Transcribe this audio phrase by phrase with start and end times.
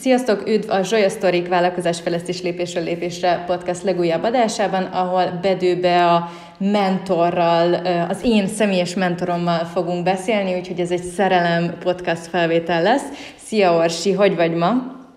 [0.00, 7.74] Sziasztok, üdv a Zsolya Sztorik vállalkozásfejlesztés lépésről lépésre podcast legújabb adásában, ahol bedőbe a mentorral,
[8.08, 13.02] az én személyes mentorommal fogunk beszélni, úgyhogy ez egy szerelem podcast felvétel lesz.
[13.36, 14.72] Szia Orsi, hogy vagy ma?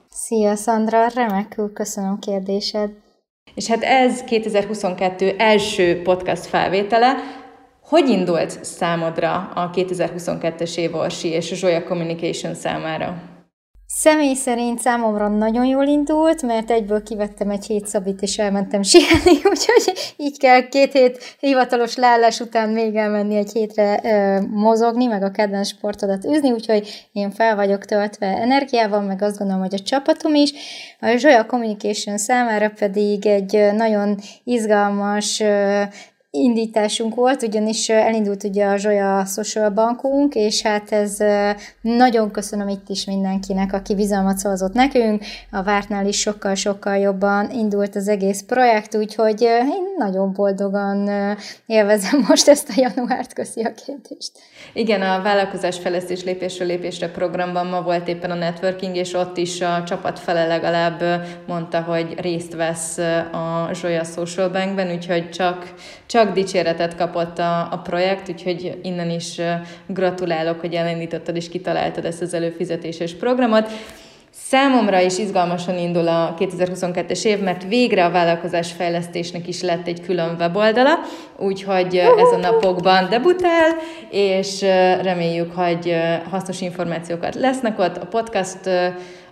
[0.09, 2.90] Szia Szandra, remekül köszönöm kérdésed.
[3.56, 7.15] És hát ez 2022 első podcast felvétele.
[7.84, 13.33] Hogy indult számodra a 2022-es év Orsi és a Zsolya Communication számára?
[13.96, 19.38] Személy szerint számomra nagyon jól indult, mert egyből kivettem egy hét szabit, és elmentem sielni,
[19.52, 25.23] úgyhogy így kell két hét hivatalos leállás után még elmenni egy hétre ö, mozogni, meg
[25.23, 29.84] a kedvenc sportodat űzni, úgyhogy én fel vagyok töltve energiával, meg azt gondolom, hogy a
[29.84, 30.52] csapatom is.
[30.99, 35.82] A Zsolya Communication számára pedig egy nagyon izgalmas ö,
[36.38, 41.18] indításunk volt, ugyanis elindult ugye a Zsolya Social Bankunk, és hát ez
[41.82, 45.24] nagyon köszönöm itt is mindenkinek, aki bizalmat szavazott nekünk.
[45.52, 51.10] A vártnál is sokkal-sokkal jobban indult az egész projekt, úgyhogy én nagyon boldogan
[51.66, 54.32] élvezem most ezt a januárt, köszi a kérdést.
[54.74, 59.62] Igen, a vállalkozás fejlesztés lépésről lépésre programban ma volt éppen a networking, és ott is
[59.62, 61.04] a csapat fele legalább
[61.48, 62.98] mondta, hogy részt vesz
[63.32, 65.73] a Zsolya Social Bankben, úgyhogy csak,
[66.05, 69.41] csak csak dicséretet kapott a, a projekt, úgyhogy innen is
[69.88, 73.69] gratulálok, hogy elindítottad és kitaláltad ezt az előfizetéses programot.
[74.31, 80.01] Számomra is izgalmasan indul a 2022-es év, mert végre a vállalkozás fejlesztésnek is lett egy
[80.01, 80.99] külön weboldala,
[81.38, 83.75] úgyhogy ez a napokban debutál,
[84.09, 84.61] és
[85.01, 85.95] reméljük, hogy
[86.29, 87.97] hasznos információkat lesznek ott.
[87.97, 88.69] A podcast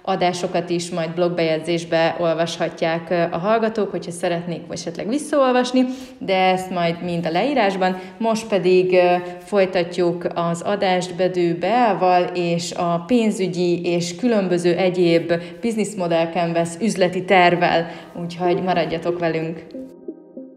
[0.02, 5.86] adásokat is majd blogbejegyzésbe olvashatják a hallgatók, hogyha szeretnék esetleg visszaolvasni,
[6.18, 7.98] de ezt majd mind a leírásban.
[8.18, 8.98] Most pedig
[9.44, 16.30] folytatjuk az adást Bedő Beával és a pénzügyi és különböző egyéb Business Model
[16.82, 17.88] üzleti tervel,
[18.22, 19.64] úgyhogy maradjatok velünk!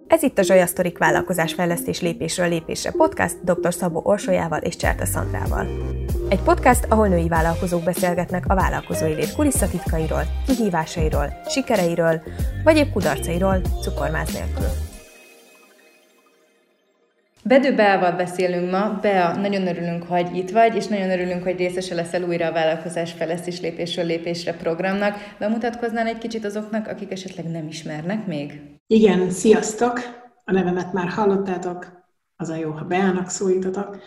[0.06, 3.74] Ez itt a Zsolya Sztorik vállalkozásfejlesztés lépésről lépésre podcast dr.
[3.74, 5.66] Szabó Orsolyával és Cserta Szandrával.
[6.28, 12.22] Egy podcast, ahol női vállalkozók beszélgetnek a vállalkozói lét kulisszatitkairól, kihívásairól, sikereiről,
[12.64, 14.66] vagy épp kudarcairól, cukormáz nélkül.
[17.44, 18.98] Bedő Beával beszélünk ma.
[19.00, 23.12] Bea, nagyon örülünk, hogy itt vagy, és nagyon örülünk, hogy részese leszel újra a vállalkozás
[23.12, 25.16] fejlesztés lépésről lépésre programnak.
[25.38, 28.60] Bemutatkoznál egy kicsit azoknak, akik esetleg nem ismernek még?
[28.86, 30.00] Igen, sziasztok!
[30.44, 32.02] A nevemet már hallottátok,
[32.36, 33.98] az a jó, ha Beának szólítotok.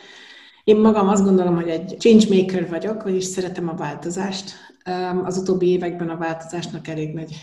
[0.67, 4.51] Én magam azt gondolom, hogy egy changemaker vagyok, vagyis szeretem a változást.
[5.23, 7.35] Az utóbbi években a változásnak elég nagy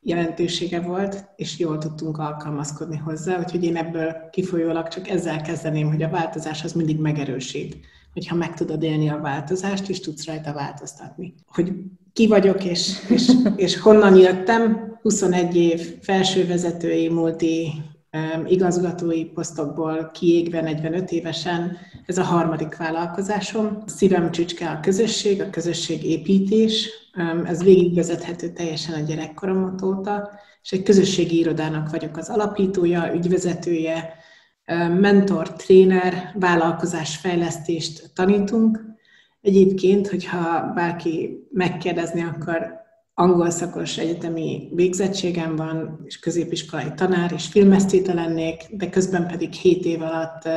[0.00, 6.02] jelentősége volt, és jól tudtunk alkalmazkodni hozzá, úgyhogy én ebből kifolyólag csak ezzel kezdeném, hogy
[6.02, 7.76] a változás az mindig megerősít,
[8.12, 11.34] hogyha meg tudod élni a változást, és tudsz rajta változtatni.
[11.46, 11.72] Hogy
[12.12, 17.72] ki vagyok, és, és, és honnan jöttem, 21 év felsővezetői, multi
[18.46, 21.76] igazgatói posztokból kiégve 45 évesen.
[22.06, 23.82] Ez a harmadik vállalkozásom.
[23.86, 26.90] Szívem csücske a közösség, a közösség építés.
[27.44, 30.30] Ez végigvezethető teljesen a gyerekkorom óta,
[30.62, 34.14] és egy közösségi irodának vagyok az alapítója, ügyvezetője,
[35.00, 38.84] mentor, tréner, vállalkozásfejlesztést tanítunk.
[39.40, 42.81] Egyébként, hogyha bárki megkérdezni, akkor
[43.14, 49.84] angol szakos egyetemi végzettségem van, és középiskolai tanár, és filmesztéte lennék, de közben pedig 7
[49.84, 50.48] év alatt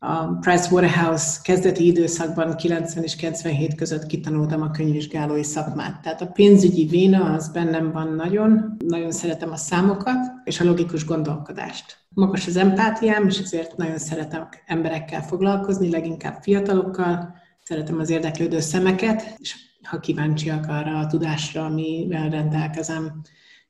[0.00, 6.02] a Price Waterhouse kezdeti időszakban 90 és 97 között kitanultam a könyvvizsgálói szakmát.
[6.02, 11.04] Tehát a pénzügyi véna az bennem van nagyon, nagyon szeretem a számokat és a logikus
[11.04, 11.96] gondolkodást.
[12.08, 17.34] Magas az empátiám, és ezért nagyon szeretem emberekkel foglalkozni, leginkább fiatalokkal,
[17.64, 23.22] szeretem az érdeklődő szemeket, és ha kíváncsiak arra a tudásra, amivel rendelkezem.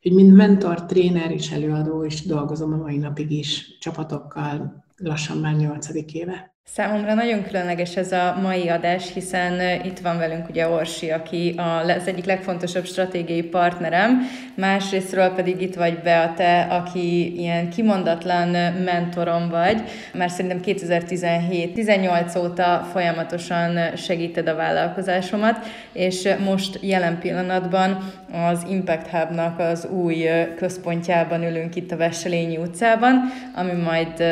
[0.03, 5.55] Hogy mint mentor, tréner és előadó is dolgozom a mai napig is csapatokkal, lassan már
[5.55, 6.58] nyolcadik éve.
[6.75, 12.07] Számomra nagyon különleges ez a mai adás, hiszen itt van velünk ugye Orsi, aki az
[12.07, 14.21] egyik legfontosabb stratégiai partnerem,
[14.55, 18.49] másrésztről pedig itt vagy be te, aki ilyen kimondatlan
[18.85, 19.83] mentorom vagy,
[20.13, 28.13] mert szerintem 2017-18 óta folyamatosan segíted a vállalkozásomat, és most jelen pillanatban
[28.51, 33.21] az Impact Hub-nak az új központjában ülünk itt a Vesselényi utcában,
[33.55, 34.23] ami majd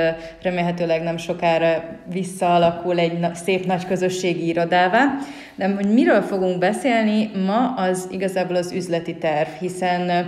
[0.42, 1.84] remélhetőleg nem sokára
[2.26, 5.18] visszaalakul egy szép nagy közösségi irodává.
[5.54, 10.26] De hogy miről fogunk beszélni ma, az igazából az üzleti terv, hiszen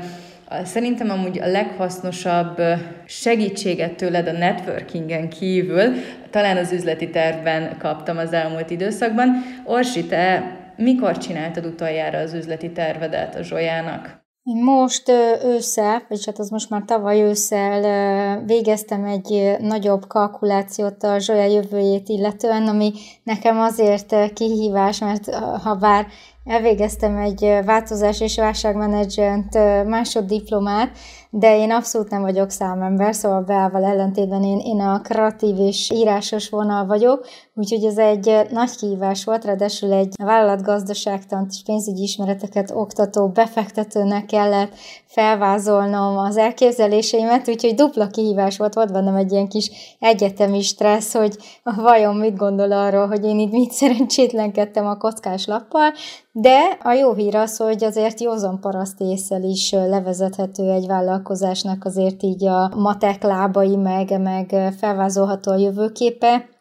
[0.64, 2.62] Szerintem amúgy a leghasznosabb
[3.06, 5.92] segítséget tőled a networkingen kívül
[6.30, 9.28] talán az üzleti tervben kaptam az elmúlt időszakban.
[9.64, 14.17] Orsi, te mikor csináltad utoljára az üzleti tervedet a Zsolyának?
[14.48, 15.08] Én most
[15.44, 22.08] ősszel, vagy hát az most már tavaly ősszel végeztem egy nagyobb kalkulációt a Zsolya jövőjét
[22.08, 22.92] illetően, ami
[23.22, 26.06] nekem azért kihívás, mert ha bár
[26.44, 29.54] elvégeztem egy változás és válságmenedzsment
[29.86, 30.90] másoddiplomát,
[31.30, 36.48] de én abszolút nem vagyok számember, szóval Beával ellentétben én, én a kreatív és írásos
[36.48, 43.28] vonal vagyok, úgyhogy ez egy nagy kihívás volt, ráadásul egy vállalatgazdaságtant és pénzügyi ismereteket oktató
[43.28, 44.72] befektetőnek kellett
[45.06, 51.36] felvázolnom az elképzeléseimet, úgyhogy dupla kihívás volt, volt bennem egy ilyen kis egyetemi stressz, hogy
[51.62, 55.92] vajon mit gondol arról, hogy én itt mit szerencsétlenkedtem a kockás lappal,
[56.32, 59.00] de a jó hír az, hogy azért józan paraszt
[59.42, 60.86] is levezethető egy
[61.18, 66.56] vállalkozásnak azért így a matek lábai, meg, meg felvázolható a jövőképe.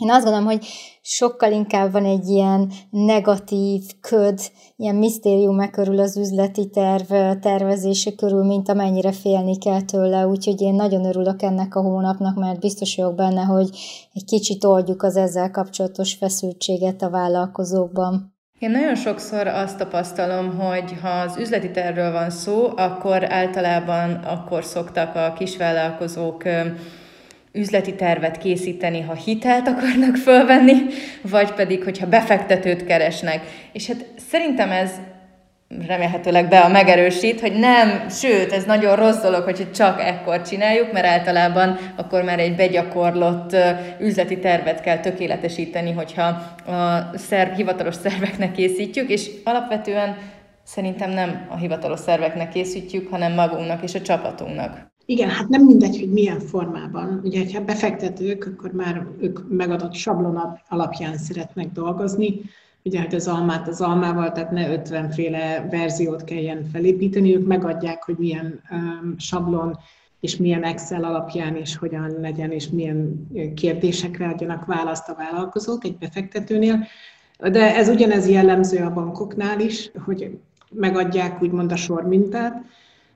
[0.00, 0.66] Én azt gondolom, hogy
[1.02, 4.40] sokkal inkább van egy ilyen negatív köd,
[4.76, 10.74] ilyen misztérium körül az üzleti terv tervezése körül, mint amennyire félni kell tőle, úgyhogy én
[10.74, 13.68] nagyon örülök ennek a hónapnak, mert biztos vagyok benne, hogy
[14.12, 18.31] egy kicsit oldjuk az ezzel kapcsolatos feszültséget a vállalkozókban.
[18.62, 24.64] Én nagyon sokszor azt tapasztalom, hogy ha az üzleti tervről van szó, akkor általában akkor
[24.64, 26.42] szoktak a kisvállalkozók
[27.52, 30.72] üzleti tervet készíteni, ha hitelt akarnak fölvenni,
[31.22, 33.40] vagy pedig, hogyha befektetőt keresnek.
[33.72, 34.90] És hát szerintem ez
[35.86, 40.92] remélhetőleg be a megerősít, hogy nem, sőt, ez nagyon rossz dolog, hogy csak ekkor csináljuk,
[40.92, 43.56] mert általában akkor már egy begyakorlott
[44.00, 46.24] üzleti tervet kell tökéletesíteni, hogyha
[46.66, 50.16] a szerv, hivatalos szerveknek készítjük, és alapvetően
[50.64, 54.90] szerintem nem a hivatalos szerveknek készítjük, hanem magunknak és a csapatunknak.
[55.06, 57.20] Igen, hát nem mindegy, hogy milyen formában.
[57.24, 62.40] Ugye, ha befektetők, akkor már ők megadott sablon alapján szeretnek dolgozni,
[62.84, 68.02] ugye, hogy az almát az almával, tehát ne 50 féle verziót kelljen felépíteni, ők megadják,
[68.02, 69.78] hogy milyen um, sablon
[70.20, 75.98] és milyen Excel alapján és hogyan legyen, és milyen kérdésekre adjanak választ a vállalkozók egy
[75.98, 76.86] befektetőnél.
[77.38, 80.38] De ez ugyanez jellemző a bankoknál is, hogy
[80.70, 82.64] megadják úgymond a sormintát,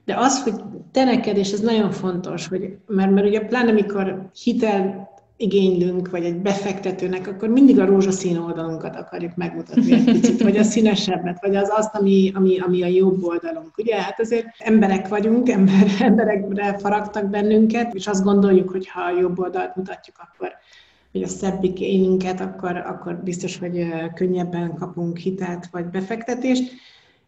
[0.05, 0.53] de az, hogy
[0.91, 6.23] te neked, és ez nagyon fontos, hogy, mert, mert ugye pláne mikor hitel igénylünk, vagy
[6.23, 11.55] egy befektetőnek, akkor mindig a rózsaszín oldalunkat akarjuk megmutatni egy picit, vagy a színesebbet, vagy
[11.55, 13.77] az azt, ami, ami, ami a jobb oldalunk.
[13.77, 19.19] Ugye, hát azért emberek vagyunk, ember, emberekre faragtak bennünket, és azt gondoljuk, hogy ha a
[19.19, 20.51] jobb oldalt mutatjuk, akkor
[21.11, 26.73] hogy a szebbik énünket, akkor, akkor biztos, hogy könnyebben kapunk hitelt vagy befektetést.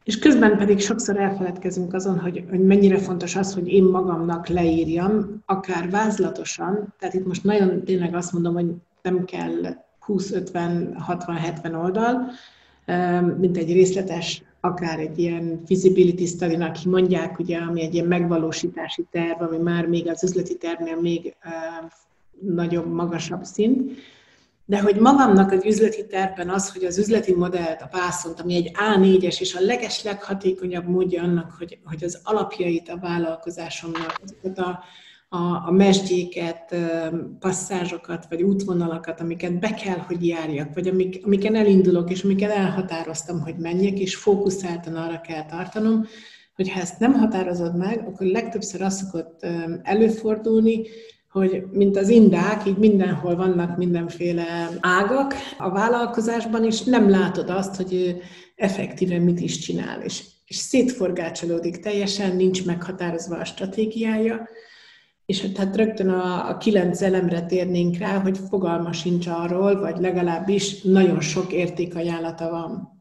[0.09, 5.43] És közben pedig sokszor elfeledkezünk azon, hogy, hogy mennyire fontos az, hogy én magamnak leírjam,
[5.45, 8.65] akár vázlatosan, tehát itt most nagyon tényleg azt mondom, hogy
[9.01, 9.75] nem kell
[10.07, 12.31] 20-50-60-70 oldal,
[13.37, 19.07] mint egy részletes, akár egy ilyen feasibility study aki mondják, ugye, ami egy ilyen megvalósítási
[19.11, 21.35] terv, ami már még az üzleti tervnél még
[22.39, 23.91] nagyobb, magasabb szint,
[24.69, 28.71] de hogy magamnak az üzleti tervben az, hogy az üzleti modellt, a vászont, ami egy
[28.73, 34.83] A4-es és a leges leghatékonyabb módja annak, hogy, hogy az alapjait a vállalkozásomnak, azokat a,
[35.29, 36.75] a, a mesdjéket,
[37.39, 43.41] passzázsokat, vagy útvonalakat, amiket be kell, hogy járjak, vagy amik, amiken elindulok, és amiket elhatároztam,
[43.41, 46.05] hogy menjek, és fókuszáltan arra kell tartanom,
[46.55, 49.45] hogy ha ezt nem határozod meg, akkor legtöbbször az szokott
[49.83, 50.81] előfordulni,
[51.31, 57.75] hogy mint az indák, így mindenhol vannak mindenféle ágak a vállalkozásban, és nem látod azt,
[57.75, 58.21] hogy
[58.55, 64.47] effektíven mit is csinál, és, és szétforgácsolódik teljesen, nincs meghatározva a stratégiája,
[65.25, 70.81] és hát rögtön a, a kilenc elemre térnénk rá, hogy fogalma sincs arról, vagy legalábbis
[70.81, 72.98] nagyon sok értékajánlata van.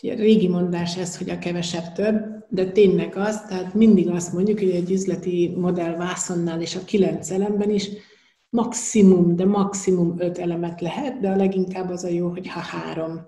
[0.00, 4.32] És a régi mondás ez, hogy a kevesebb több, de tényleg az, tehát mindig azt
[4.32, 7.88] mondjuk, hogy egy üzleti modell vászonnál és a kilenc elemben is
[8.48, 13.26] maximum, de maximum öt elemet lehet, de a leginkább az a jó, hogy ha három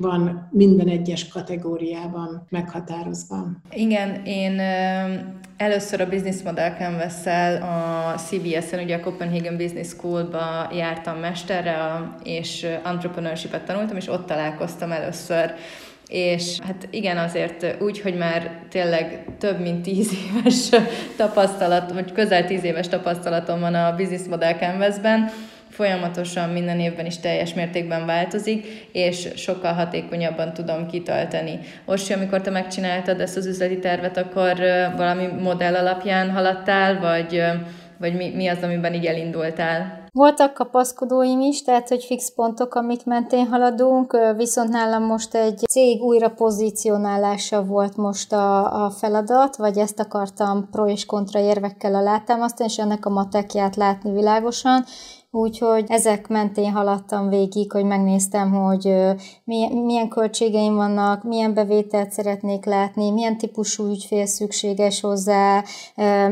[0.00, 3.46] van minden egyes kategóriában meghatározva.
[3.72, 4.60] Igen, én
[5.56, 7.26] először a Business Model canvas
[7.60, 14.92] a CBS-en, ugye a Copenhagen Business School-ba jártam mesterre, és entrepreneurship-et tanultam, és ott találkoztam
[14.92, 15.54] először
[16.10, 20.68] és hát igen, azért úgy, hogy már tényleg több mint tíz éves
[21.16, 25.30] tapasztalat, vagy közel tíz éves tapasztalatom van a Business Model Canvas-ben,
[25.70, 31.60] folyamatosan minden évben is teljes mértékben változik, és sokkal hatékonyabban tudom kitölteni.
[31.84, 34.56] Orsi, amikor te megcsináltad ezt az üzleti tervet, akkor
[34.96, 37.42] valami modell alapján haladtál, vagy,
[37.98, 40.00] vagy mi, mi az, amiben így elindultál?
[40.12, 46.02] Voltak kapaszkodóim is, tehát hogy fix pontok, amik mentén haladunk, viszont nálam most egy cég
[46.02, 52.68] újra pozícionálása volt most a, a feladat, vagy ezt akartam pro és kontra érvekkel alátámasztani,
[52.70, 54.84] és ennek a matekját látni világosan,
[55.32, 58.94] Úgyhogy ezek mentén haladtam végig, hogy megnéztem, hogy
[59.84, 65.64] milyen költségeim vannak, milyen bevételt szeretnék látni, milyen típusú ügyfél szükséges hozzá,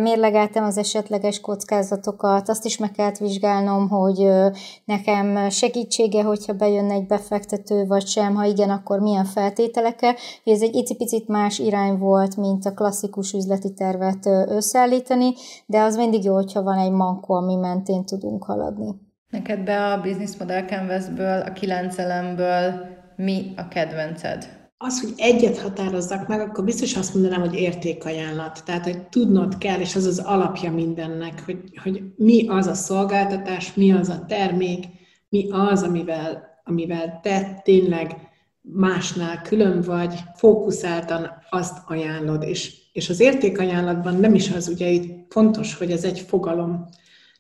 [0.03, 4.29] mérlegeltem az esetleges kockázatokat, azt is meg kellett vizsgálnom, hogy
[4.85, 10.15] nekem segítsége, hogyha bejön egy befektető, vagy sem, ha igen, akkor milyen feltételekkel.
[10.45, 15.33] Ez egy icipicit más irány volt, mint a klasszikus üzleti tervet összeállítani,
[15.67, 18.88] de az mindig jó, hogyha van egy mankó, ami mentén tudunk haladni.
[19.31, 24.57] Neked be a Business Model Canvas-ből, a kilenc elemből mi a kedvenced?
[24.77, 28.63] Az, hogy egyet határozzak meg, akkor biztos azt mondanám, hogy értékajánlat.
[28.65, 33.75] Tehát, hogy tudnod kell, és az az alapja mindennek, hogy, hogy mi az a szolgáltatás,
[33.75, 34.85] mi az a termék,
[35.29, 38.17] mi az, amivel, amivel te tényleg
[38.61, 42.43] másnál külön vagy, fókuszáltan azt ajánlod.
[42.43, 46.85] És, és az értékajánlatban nem is az, ugye itt fontos, hogy ez egy fogalom.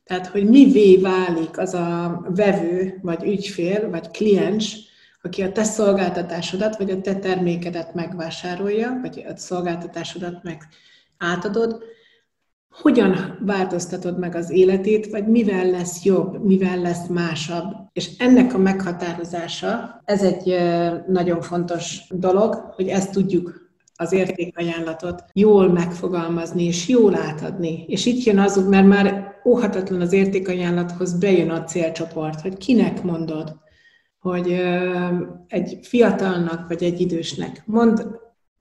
[0.08, 4.78] Tehát, hogy mivé válik az a vevő, vagy ügyfél, vagy kliens,
[5.22, 10.68] aki a te szolgáltatásodat, vagy a te termékedet megvásárolja, vagy a szolgáltatásodat meg
[11.18, 11.82] átadod,
[12.70, 17.72] hogyan változtatod meg az életét, vagy mivel lesz jobb, mivel lesz másabb.
[17.92, 20.56] És ennek a meghatározása, ez egy
[21.06, 23.67] nagyon fontos dolog, hogy ezt tudjuk
[24.00, 27.84] az értékajánlatot jól megfogalmazni és jól átadni.
[27.86, 33.56] És itt jön az, mert már óhatatlan az értékajánlathoz bejön a célcsoport, hogy kinek mondod,
[34.20, 34.60] hogy
[35.46, 37.62] egy fiatalnak vagy egy idősnek.
[37.66, 38.06] Mond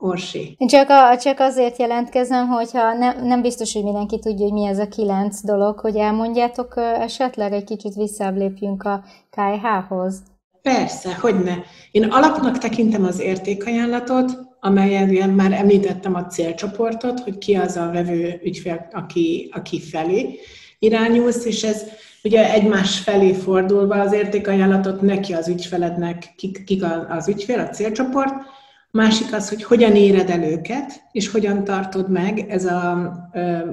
[0.00, 0.56] Orsi.
[0.66, 4.78] Csak, a, csak azért jelentkezem, hogyha ne, nem biztos, hogy mindenki tudja, hogy mi ez
[4.78, 10.22] a kilenc dolog, hogy elmondjátok esetleg egy kicsit visszább lépjünk a KH-hoz.
[10.62, 11.54] Persze, hogy ne.
[11.90, 18.40] Én alapnak tekintem az értékajánlatot, amelyen már említettem a célcsoportot, hogy ki az a vevő
[18.44, 20.38] ügyfél, aki, aki felé
[20.78, 21.82] irányulsz, és ez
[22.22, 28.34] ugye egymás felé fordulva az értékajánlatot neki az ügyfelednek, kik, kik az ügyfél, a célcsoport,
[28.90, 33.12] másik az, hogy hogyan éred el őket, és hogyan tartod meg ez a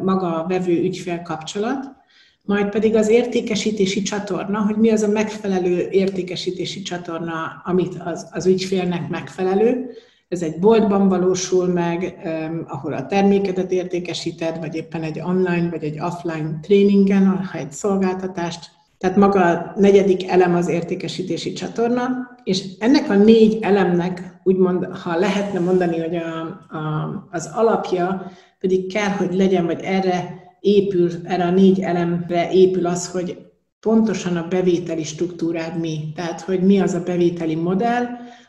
[0.03, 1.93] maga a vevő ügyfél kapcsolat,
[2.41, 8.45] majd pedig az értékesítési csatorna, hogy mi az a megfelelő értékesítési csatorna, amit az, az
[8.45, 9.89] ügyfélnek megfelelő,
[10.27, 12.17] ez egy boltban valósul meg,
[12.67, 18.71] ahol a termékedet értékesíted, vagy éppen egy online, vagy egy offline tréningen, ha egy szolgáltatást.
[18.97, 22.07] Tehát maga a negyedik elem az értékesítési csatorna,
[22.43, 26.41] és ennek a négy elemnek, úgymond, ha lehetne mondani, hogy a,
[26.77, 32.85] a, az alapja pedig kell, hogy legyen, vagy erre épül, erre a négy elemre épül
[32.85, 33.37] az, hogy
[33.79, 36.11] pontosan a bevételi struktúrád mi.
[36.15, 38.05] Tehát, hogy mi az a bevételi modell,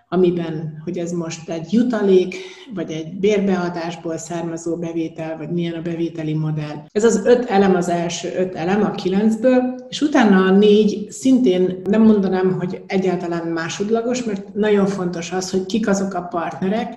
[0.08, 2.36] amiben, hogy ez most egy jutalék,
[2.74, 6.84] vagy egy bérbeadásból származó bevétel, vagy milyen a bevételi modell.
[6.92, 11.80] Ez az öt elem az első öt elem a kilencből, és utána a négy szintén
[11.84, 16.94] nem mondanám, hogy egyáltalán másodlagos, mert nagyon fontos az, hogy kik azok a partnerek,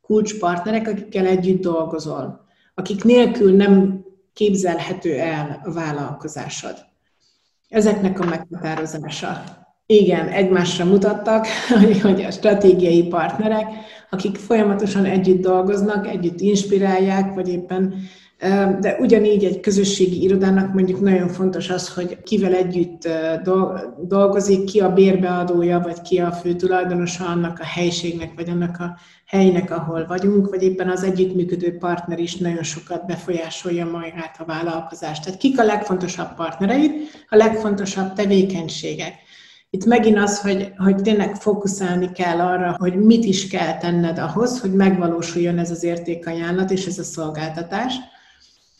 [0.00, 2.44] kulcspartnerek, akikkel együtt dolgozol,
[2.74, 6.74] akik nélkül nem képzelhető el a vállalkozásod.
[7.68, 11.46] Ezeknek a meghatározása igen, egymásra mutattak,
[12.02, 13.66] hogy a stratégiai partnerek,
[14.10, 17.94] akik folyamatosan együtt dolgoznak, együtt inspirálják, vagy éppen
[18.80, 23.08] de ugyanígy egy közösségi irodának mondjuk nagyon fontos az, hogy kivel együtt
[24.02, 28.98] dolgozik, ki a bérbeadója, vagy ki a fő tulajdonosa annak a helységnek, vagy annak a
[29.26, 35.24] helynek, ahol vagyunk, vagy éppen az együttműködő partner is nagyon sokat befolyásolja magát a vállalkozást.
[35.24, 36.92] Tehát kik a legfontosabb partnereid,
[37.28, 39.14] a legfontosabb tevékenységek.
[39.74, 44.60] Itt megint az, hogy, hogy tényleg fókuszálni kell arra, hogy mit is kell tenned ahhoz,
[44.60, 47.94] hogy megvalósuljon ez az értékajánlat és ez a szolgáltatás.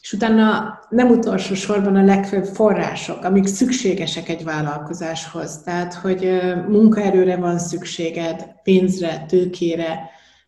[0.01, 5.63] És utána nem utolsó sorban a legfőbb források, amik szükségesek egy vállalkozáshoz.
[5.63, 9.99] Tehát, hogy munkaerőre van szükséged, pénzre, tőkére,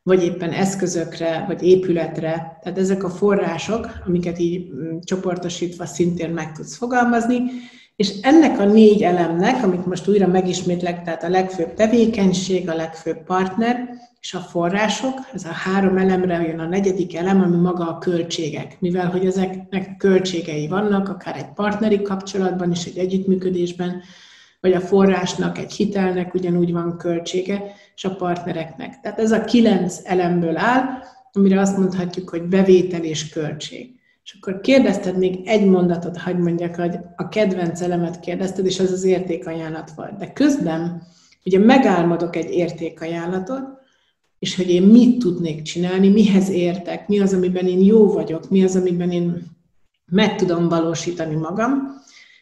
[0.02, 2.58] vagy éppen eszközökre, vagy épületre.
[2.62, 7.40] Tehát ezek a források, amiket így mm, csoportosítva szintén meg tudsz fogalmazni,
[7.96, 13.24] és ennek a négy elemnek, amit most újra megismétlek, tehát a legfőbb tevékenység, a legfőbb
[13.24, 13.88] partner
[14.20, 18.76] és a források, ez a három elemre jön a negyedik elem, ami maga a költségek.
[18.80, 24.02] Mivel, hogy ezeknek költségei vannak, akár egy partneri kapcsolatban is, egy együttműködésben,
[24.60, 27.62] vagy a forrásnak, egy hitelnek ugyanúgy van költsége,
[27.94, 29.00] és a partnereknek.
[29.00, 30.84] Tehát ez a kilenc elemből áll,
[31.32, 33.95] amire azt mondhatjuk, hogy bevétel és költség.
[34.26, 38.92] És akkor kérdezted még egy mondatot, hagyd mondjak, hogy a kedvenc elemet kérdezted, és ez
[38.92, 40.16] az értékajánlat volt.
[40.16, 41.02] De közben
[41.44, 43.62] ugye megálmodok egy értékajánlatot,
[44.38, 48.64] és hogy én mit tudnék csinálni, mihez értek, mi az, amiben én jó vagyok, mi
[48.64, 49.42] az, amiben én
[50.06, 51.94] meg tudom valósítani magam,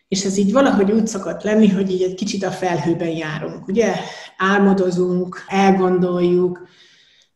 [0.09, 3.95] és ez így valahogy úgy szokott lenni, hogy így egy kicsit a felhőben járunk, ugye?
[4.37, 6.69] Álmodozunk, elgondoljuk,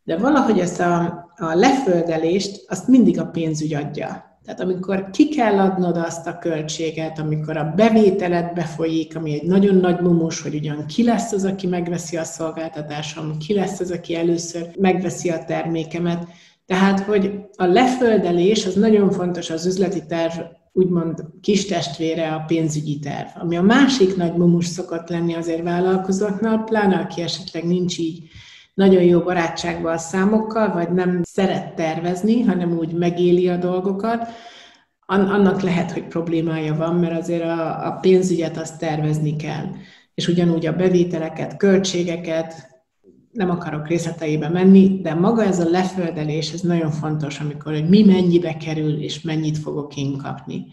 [0.03, 4.28] de valahogy ezt a, a leföldelést, azt mindig a pénzügy adja.
[4.49, 9.75] Tehát amikor ki kell adnod azt a költséget, amikor a bevételed befolyik, ami egy nagyon
[9.75, 14.15] nagy mumus, hogy ugyan ki lesz az, aki megveszi a szolgáltatásom, ki lesz az, aki
[14.15, 16.27] először megveszi a termékemet.
[16.65, 20.39] Tehát, hogy a leföldelés az nagyon fontos az üzleti terv
[20.71, 26.63] úgymond kis testvére a pénzügyi terv, ami a másik nagy mumus szokott lenni azért vállalkozóknál,
[26.63, 28.23] pláne aki esetleg nincs így
[28.79, 34.27] nagyon jó barátságban a számokkal, vagy nem szeret tervezni, hanem úgy megéli a dolgokat,
[35.05, 39.65] annak lehet, hogy problémája van, mert azért a, a pénzügyet azt tervezni kell.
[40.13, 42.67] És ugyanúgy a bevételeket, költségeket,
[43.31, 48.03] nem akarok részleteibe menni, de maga ez a leföldelés, ez nagyon fontos, amikor, hogy mi
[48.03, 50.65] mennyibe kerül, és mennyit fogok én kapni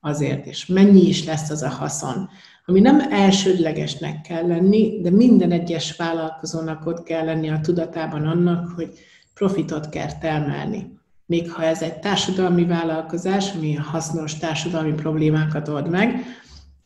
[0.00, 2.28] azért, és mennyi is lesz az a haszon
[2.64, 8.68] ami nem elsődlegesnek kell lenni, de minden egyes vállalkozónak ott kell lenni a tudatában annak,
[8.68, 8.92] hogy
[9.34, 11.00] profitot kell termelni.
[11.26, 16.24] Még ha ez egy társadalmi vállalkozás, ami hasznos társadalmi problémákat old meg,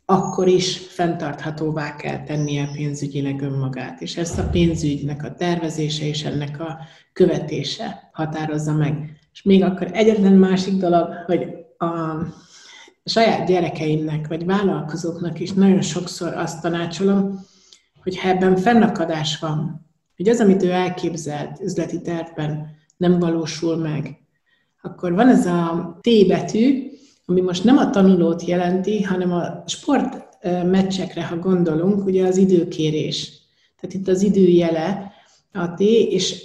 [0.04, 4.00] akkor is fenntarthatóvá kell tennie pénzügyileg önmagát.
[4.00, 6.78] És ezt a pénzügynek a tervezése és ennek a
[7.12, 9.18] követése határozza meg.
[9.32, 11.46] És még akkor egyetlen másik dolog, hogy
[11.78, 12.16] a
[13.08, 17.40] saját gyerekeimnek, vagy vállalkozóknak is nagyon sokszor azt tanácsolom,
[18.02, 19.86] hogy ha ebben fennakadás van,
[20.16, 24.18] hogy az, amit ő elképzelt üzleti tervben nem valósul meg,
[24.82, 26.90] akkor van ez a T betű,
[27.24, 33.32] ami most nem a tanulót jelenti, hanem a sportmeccsekre, ha gondolunk, ugye az időkérés.
[33.80, 35.12] Tehát itt az időjele,
[35.56, 36.44] a T, és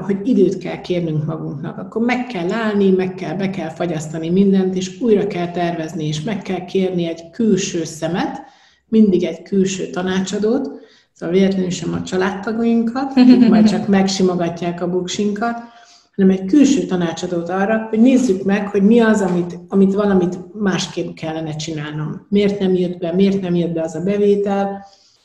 [0.00, 1.78] hogy időt kell kérnünk magunknak.
[1.78, 6.22] Akkor meg kell állni, meg kell, be kell fagyasztani mindent, és újra kell tervezni, és
[6.22, 8.42] meg kell kérni egy külső szemet,
[8.88, 10.70] mindig egy külső tanácsadót,
[11.12, 15.56] szóval véletlenül sem a családtagoinkat, akik majd csak megsimogatják a buksinkat,
[16.16, 21.14] hanem egy külső tanácsadót arra, hogy nézzük meg, hogy mi az, amit, amit valamit másképp
[21.14, 22.26] kellene csinálnom.
[22.28, 24.84] Miért nem jött be, miért nem jött be az a bevétel,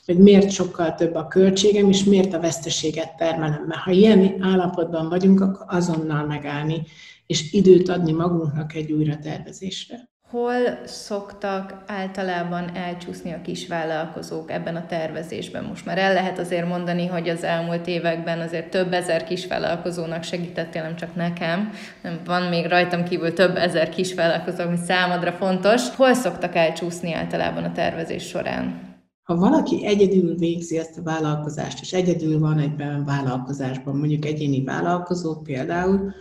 [0.09, 3.63] hogy miért sokkal több a költségem, és miért a veszteséget termelem.
[3.67, 6.81] Mert ha ilyen állapotban vagyunk, akkor azonnal megállni,
[7.25, 10.09] és időt adni magunknak egy újratervezésre.
[10.29, 15.63] Hol szoktak általában elcsúszni a kisvállalkozók ebben a tervezésben?
[15.63, 20.81] Most már el lehet azért mondani, hogy az elmúlt években azért több ezer kisvállalkozónak segítettél,
[20.81, 25.95] nem csak nekem, nem van még rajtam kívül több ezer kisvállalkozó, ami számodra fontos.
[25.95, 28.88] Hol szoktak elcsúszni általában a tervezés során?
[29.29, 35.35] Ha valaki egyedül végzi ezt a vállalkozást, és egyedül van egyben vállalkozásban, mondjuk egyéni vállalkozó
[35.35, 36.13] például,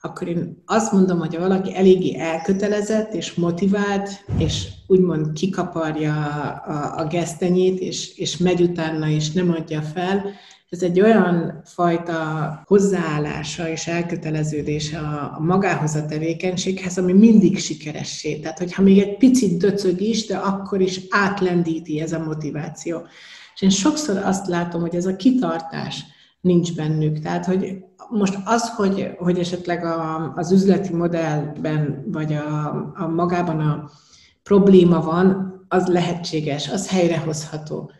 [0.00, 6.98] akkor én azt mondom, hogy ha valaki eléggé elkötelezett és motivált, és úgymond kikaparja a,
[6.98, 10.24] a gesztenyét, és, és megy utána, és nem adja fel,
[10.72, 18.38] ez egy olyan fajta hozzáállása és elköteleződése a, magához a tevékenységhez, ami mindig sikeressé.
[18.38, 23.00] Tehát, hogyha még egy picit döcög is, de akkor is átlendíti ez a motiváció.
[23.54, 26.04] És én sokszor azt látom, hogy ez a kitartás
[26.40, 27.18] nincs bennük.
[27.18, 27.76] Tehát, hogy
[28.10, 33.90] most az, hogy, hogy esetleg a, az üzleti modellben, vagy a, a magában a
[34.42, 37.90] probléma van, az lehetséges, az helyrehozható.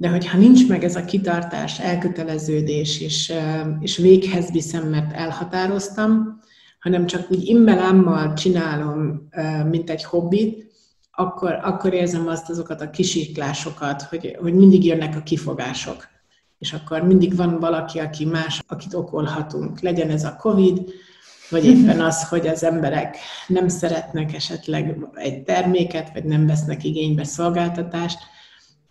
[0.00, 3.32] De hogyha nincs meg ez a kitartás, elköteleződés, és,
[3.80, 6.40] és véghez viszem, mert elhatároztam,
[6.78, 9.28] hanem csak úgy immelámmal csinálom,
[9.70, 10.72] mint egy hobbit,
[11.10, 16.08] akkor, akkor érzem azt azokat a kisiklásokat, hogy, hogy mindig jönnek a kifogások.
[16.58, 19.80] És akkor mindig van valaki, aki más, akit okolhatunk.
[19.80, 20.80] Legyen ez a COVID,
[21.50, 27.24] vagy éppen az, hogy az emberek nem szeretnek esetleg egy terméket, vagy nem vesznek igénybe
[27.24, 28.18] szolgáltatást,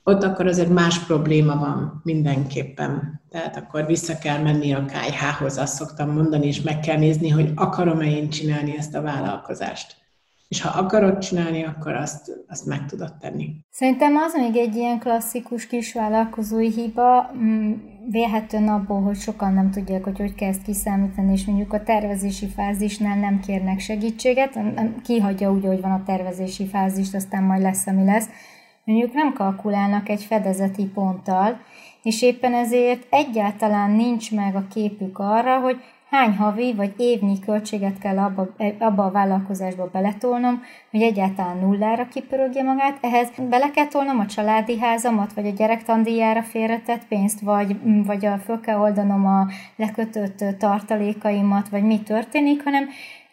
[0.03, 3.21] ott akkor azért más probléma van mindenképpen.
[3.29, 7.51] Tehát akkor vissza kell menni a KH-hoz, azt szoktam mondani, és meg kell nézni, hogy
[7.55, 9.97] akarom-e én csinálni ezt a vállalkozást.
[10.47, 13.55] És ha akarod csinálni, akkor azt, azt meg tudod tenni.
[13.71, 17.73] Szerintem az még egy ilyen klasszikus kis vállalkozói hiba, mm,
[18.09, 22.47] vélhetően abból, hogy sokan nem tudják, hogy hogy kell ezt kiszámítani, és mondjuk a tervezési
[22.47, 24.59] fázisnál nem kérnek segítséget,
[25.03, 28.27] kihagyja úgy, hogy van a tervezési fázist, aztán majd lesz, ami lesz
[28.89, 31.59] mondjuk nem kalkulálnak egy fedezeti ponttal,
[32.03, 37.97] és éppen ezért egyáltalán nincs meg a képük arra, hogy hány havi vagy évnyi költséget
[37.97, 38.47] kell abba,
[38.79, 42.97] abba a vállalkozásba beletolnom, hogy egyáltalán nullára kipörögje magát.
[43.01, 47.75] Ehhez bele kell tolnom a családi házamat, vagy a gyerektandíjára félretett pénzt, vagy,
[48.05, 52.89] vagy a, föl kell oldanom a lekötött tartalékaimat, vagy mi történik, hanem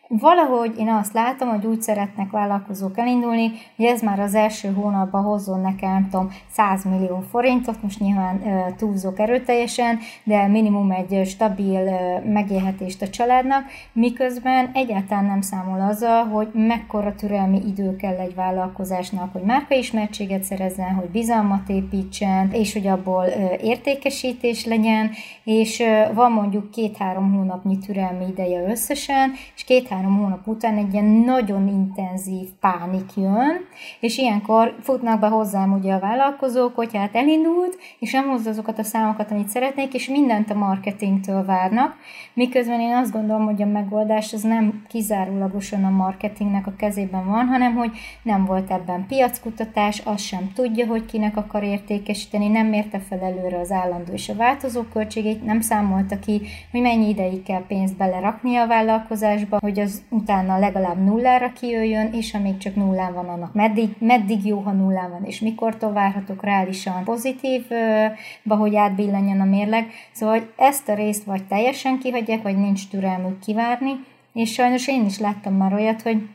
[0.08, 5.22] Valahogy én azt látom, hogy úgy szeretnek vállalkozók elindulni, hogy ez már az első hónapban
[5.22, 8.42] hozzon nekem, nem tudom, 100 millió forintot, most nyilván
[8.76, 11.80] túlzok erőteljesen, de minimum egy stabil
[12.24, 19.32] megélhetést a családnak, miközben egyáltalán nem számol azzal, hogy mekkora türelmi idő kell egy vállalkozásnak,
[19.32, 23.24] hogy márkaismertséget szerezzen, hogy bizalmat építsen, és hogy abból
[23.62, 25.10] értékesítés legyen,
[25.44, 25.82] és
[26.14, 31.68] van mondjuk két-három hónapnyi türelmi ideje összesen, és két három hónap után egy ilyen nagyon
[31.68, 33.66] intenzív pánik jön,
[34.00, 38.78] és ilyenkor futnak be hozzám ugye a vállalkozók, hogy hát elindult, és nem hozza azokat
[38.78, 41.94] a számokat, amit szeretnék, és mindent a marketingtől várnak,
[42.34, 47.46] miközben én azt gondolom, hogy a megoldás az nem kizárólagosan a marketingnek a kezében van,
[47.46, 47.90] hanem hogy
[48.22, 53.58] nem volt ebben piackutatás, az sem tudja, hogy kinek akar értékesíteni, nem mérte fel előre
[53.58, 58.56] az állandó és a változó költségét, nem számolta ki, hogy mennyi ideig kell pénzt belerakni
[58.56, 63.94] a vállalkozásba, hogy az utána legalább nullára kijöjjön, és amíg csak nullán van, annak meddig,
[63.98, 69.86] meddig jó, ha nullán van, és mikor várhatok reálisan pozitívba, hogy átbillenjen a mérleg.
[70.12, 75.18] Szóval ezt a részt vagy teljesen kihagyják, vagy nincs türelmük kivárni, és sajnos én is
[75.18, 76.28] láttam már olyat, hogy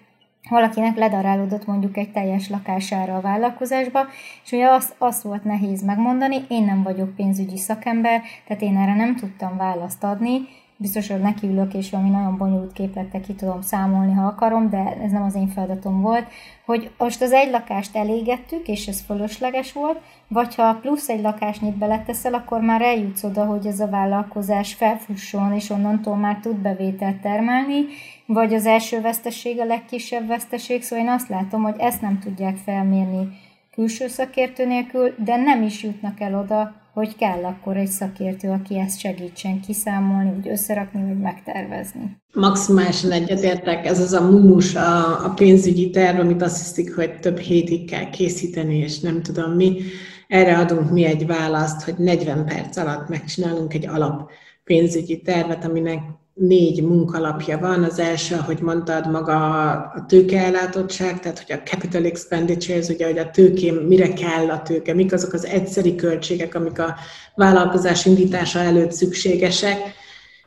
[0.50, 4.06] valakinek ledarálódott mondjuk egy teljes lakására a vállalkozásba,
[4.44, 8.96] és ugye azt, azt volt nehéz megmondani, én nem vagyok pénzügyi szakember, tehát én erre
[8.96, 10.42] nem tudtam választ adni,
[10.82, 15.12] biztos, hogy nekiülök, és valami nagyon bonyolult képlettel ki tudom számolni, ha akarom, de ez
[15.12, 16.28] nem az én feladatom volt,
[16.65, 21.78] hogy most az egy lakást elégettük, és ez fölösleges volt, vagy ha plusz egy lakásnyit
[21.78, 27.22] beleteszel, akkor már eljutsz oda, hogy ez a vállalkozás felfusson, és onnantól már tud bevételt
[27.22, 27.86] termelni,
[28.26, 32.56] vagy az első veszteség a legkisebb veszteség, szóval én azt látom, hogy ezt nem tudják
[32.56, 33.28] felmérni
[33.72, 38.80] külső szakértő nélkül, de nem is jutnak el oda, hogy kell akkor egy szakértő, aki
[38.80, 42.18] ezt segítsen kiszámolni, vagy összerakni, vagy megtervezni.
[42.34, 47.38] Maximálisan egyetértek, ez az a mumus, a, a pénzügyi terv, amit azt hiszik, hogy több
[47.38, 49.82] hétig kell készíteni, és nem tudom mi.
[50.28, 54.32] Erre adunk mi egy választ, hogy 40 perc alatt megcsinálunk egy alap
[54.64, 56.00] pénzügyi tervet, aminek
[56.48, 57.84] négy munkalapja van.
[57.84, 63.30] Az első, ahogy mondtad, maga a tőkeellátottság, tehát hogy a capital expenditures, ugye, hogy a
[63.30, 66.96] tőkém mire kell a tőke, mik azok az egyszeri költségek, amik a
[67.36, 69.78] vállalkozás indítása előtt szükségesek,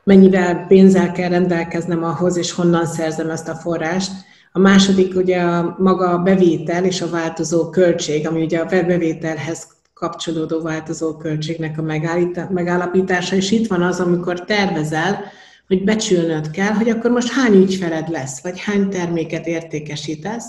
[0.04, 4.12] mennyivel pénzzel kell rendelkeznem ahhoz, és honnan szerzem ezt a forrást.
[4.52, 9.66] A második ugye a maga a bevétel és a változó költség, ami ugye a bevételhez
[9.94, 11.82] kapcsolódó változó költségnek a
[12.50, 15.24] megállapítása, és itt van az, amikor tervezel,
[15.74, 20.46] hogy becsülnöd kell, hogy akkor most hány ügyfeled lesz, vagy hány terméket értékesítesz,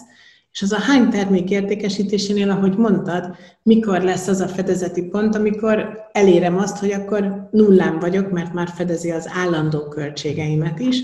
[0.52, 5.88] és az a hány termék értékesítésénél, ahogy mondtad, mikor lesz az a fedezeti pont, amikor
[6.12, 11.02] elérem azt, hogy akkor nullán vagyok, mert már fedezi az állandó költségeimet is,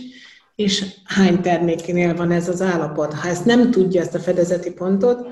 [0.55, 3.13] és hány termékénél van ez az állapot.
[3.13, 5.27] Ha ezt nem tudja, ezt a fedezeti pontot,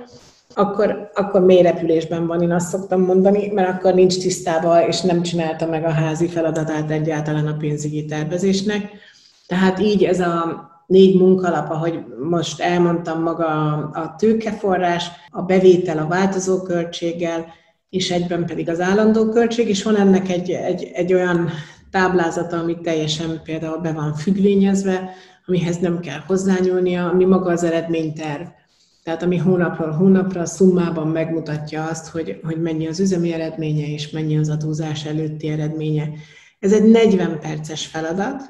[0.56, 5.22] akkor, akkor mély repülésben van, én azt szoktam mondani, mert akkor nincs tisztában, és nem
[5.22, 8.92] csinálta meg a házi feladatát egyáltalán a pénzügyi tervezésnek.
[9.48, 13.46] Tehát így ez a négy munkalap, ahogy most elmondtam maga
[13.94, 17.46] a tőkeforrás, a bevétel a változó költséggel,
[17.90, 21.50] és egyben pedig az állandó költség, és van ennek egy, egy, egy olyan
[21.92, 25.10] táblázata, ami teljesen például be van függvényezve,
[25.46, 28.42] amihez nem kell hozzányúlnia, ami maga az eredményterv.
[29.10, 34.38] Tehát ami hónapról hónapra szummában megmutatja azt, hogy, hogy mennyi az üzemi eredménye és mennyi
[34.38, 36.10] az adózás előtti eredménye.
[36.60, 38.42] Ez egy 40 perces feladat,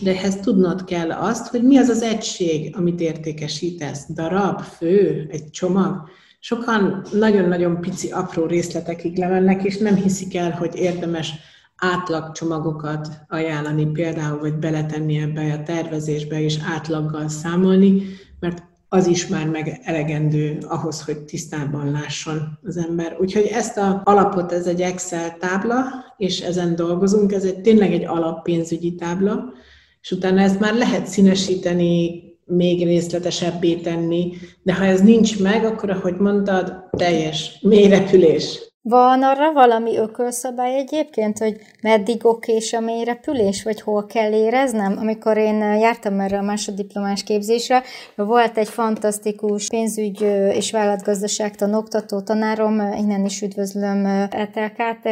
[0.00, 4.04] de ehhez tudnod kell azt, hogy mi az az egység, amit értékesítesz.
[4.08, 6.08] Darab, fő, egy csomag.
[6.40, 11.32] Sokan nagyon-nagyon pici, apró részletekig lemennek, és nem hiszik el, hogy érdemes
[11.76, 18.02] átlagcsomagokat ajánlani például, vagy beletenni ebbe a tervezésbe, és átlaggal számolni,
[18.40, 23.16] mert az is már meg elegendő ahhoz, hogy tisztában lásson az ember.
[23.20, 25.84] Úgyhogy ezt a alapot, ez egy Excel tábla,
[26.16, 29.52] és ezen dolgozunk, ez egy tényleg egy alappénzügyi tábla,
[30.00, 34.32] és utána ezt már lehet színesíteni, még részletesebbé tenni,
[34.62, 38.65] de ha ez nincs meg, akkor, ahogy mondtad, teljes mélyrepülés.
[38.88, 44.96] Van arra valami ökölszabály egyébként, hogy meddig okés a mély repülés, vagy hol kell éreznem?
[44.98, 47.82] Amikor én jártam erre a másoddiplomás képzésre,
[48.14, 50.20] volt egy fantasztikus pénzügy
[50.52, 55.08] és vállalatgazdaságtan oktató tanárom, innen is üdvözlöm Etelkát,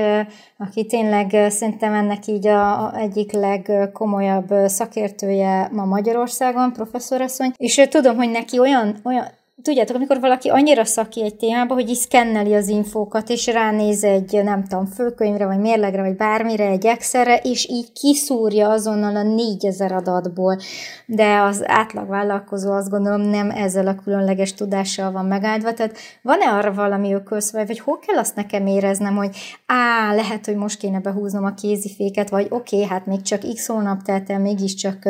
[0.58, 8.16] aki tényleg szerintem ennek így a, a egyik legkomolyabb szakértője ma Magyarországon, professzorasszony, és tudom,
[8.16, 9.26] hogy neki olyan, olyan
[9.64, 14.40] tudjátok, amikor valaki annyira szaki egy témába, hogy is szkenneli az infókat, és ránéz egy,
[14.44, 19.92] nem tudom, főkönyvre, vagy mérlegre, vagy bármire, egy Excelre, és így kiszúrja azonnal a 4000
[19.92, 20.59] adatból.
[21.07, 25.72] De az átlag vállalkozó azt gondolom nem ezzel a különleges tudással van megáldva.
[25.72, 30.57] Tehát van-e arra valami ökölszabály, vagy hol kell azt nekem éreznem, hogy á, lehet, hogy
[30.57, 34.38] most kéne behúznom a kéziféket, vagy oké, okay, hát még csak x hónap telt el,
[34.38, 35.09] mégiscsak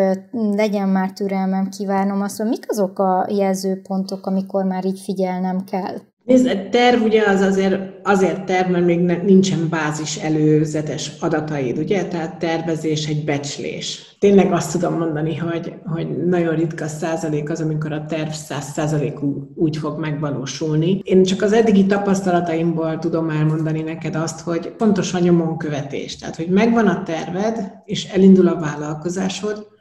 [0.52, 5.96] legyen már türelmem, kívánom azt, hogy mik azok a jelzőpontok, amikor már így figyelnem kell?
[6.24, 12.04] Nézd, terv ugye az azért, azért terv, mert még ne, nincsen bázis előzetes adataid, ugye?
[12.04, 14.16] Tehát tervezés egy becslés.
[14.18, 19.18] Tényleg azt tudom mondani, hogy, hogy nagyon ritka százalék az, amikor a terv száz százalék
[19.54, 21.00] úgy fog megvalósulni.
[21.02, 26.16] Én csak az eddigi tapasztalataimból tudom elmondani neked azt, hogy fontos a nyomon követés.
[26.16, 29.72] Tehát, hogy megvan a terved, és elindul a vállalkozásod,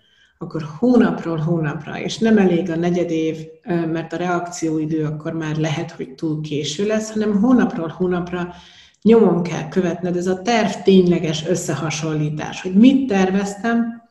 [0.43, 5.91] akkor hónapról hónapra, és nem elég a negyed év, mert a reakcióidő akkor már lehet,
[5.91, 8.53] hogy túl késő lesz, hanem hónapról hónapra
[9.01, 14.02] nyomon kell követned, ez a terv tényleges összehasonlítás, hogy mit terveztem,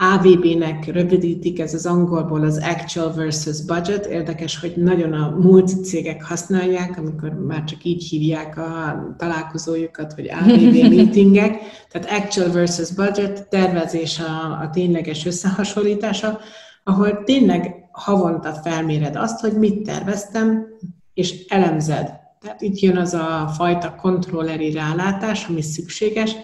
[0.00, 4.06] AVB-nek rövidítik, ez az angolból az Actual versus Budget.
[4.06, 10.28] Érdekes, hogy nagyon a múlt cégek használják, amikor már csak így hívják a találkozójukat, hogy
[10.30, 11.56] AVB meetingek.
[11.90, 16.38] Tehát Actual versus Budget, tervezés a, a tényleges összehasonlítása,
[16.84, 20.66] ahol tényleg havonta felméred azt, hogy mit terveztem,
[21.14, 22.12] és elemzed.
[22.40, 26.36] Tehát itt jön az a fajta kontrolleri rálátás, ami szükséges,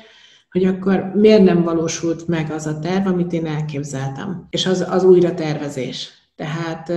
[0.55, 4.47] hogy akkor miért nem valósult meg az a terv, amit én elképzeltem.
[4.51, 6.11] És az, az újra tervezés.
[6.37, 6.93] Tehát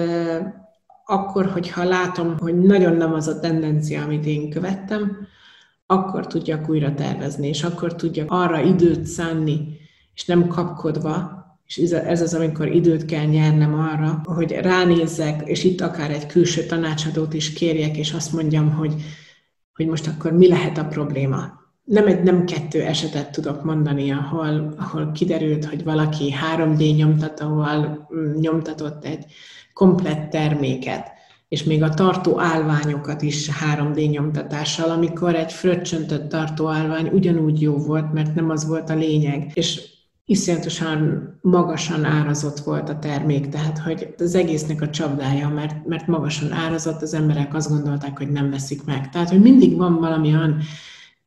[1.05, 5.17] akkor, hogyha látom, hogy nagyon nem az a tendencia, amit én követtem,
[5.85, 9.79] akkor tudjak újra tervezni, és akkor tudjak arra időt szánni,
[10.13, 15.81] és nem kapkodva, és ez az, amikor időt kell nyernem arra, hogy ránézzek, és itt
[15.81, 18.93] akár egy külső tanácsadót is kérjek, és azt mondjam, hogy,
[19.75, 24.73] hogy most akkor mi lehet a probléma nem egy, nem kettő esetet tudok mondani, ahol,
[24.78, 29.26] ahol kiderült, hogy valaki 3D nyomtatóval mm, nyomtatott egy
[29.73, 31.12] komplett terméket,
[31.47, 37.78] és még a tartó állványokat is 3D nyomtatással, amikor egy fröccsöntött tartó állvány ugyanúgy jó
[37.78, 39.52] volt, mert nem az volt a lényeg.
[39.54, 39.82] És
[40.26, 46.52] iszonyatosan magasan árazott volt a termék, tehát hogy az egésznek a csapdája, mert, mert magasan
[46.52, 49.10] árazott, az emberek azt gondolták, hogy nem veszik meg.
[49.10, 50.58] Tehát, hogy mindig van valami olyan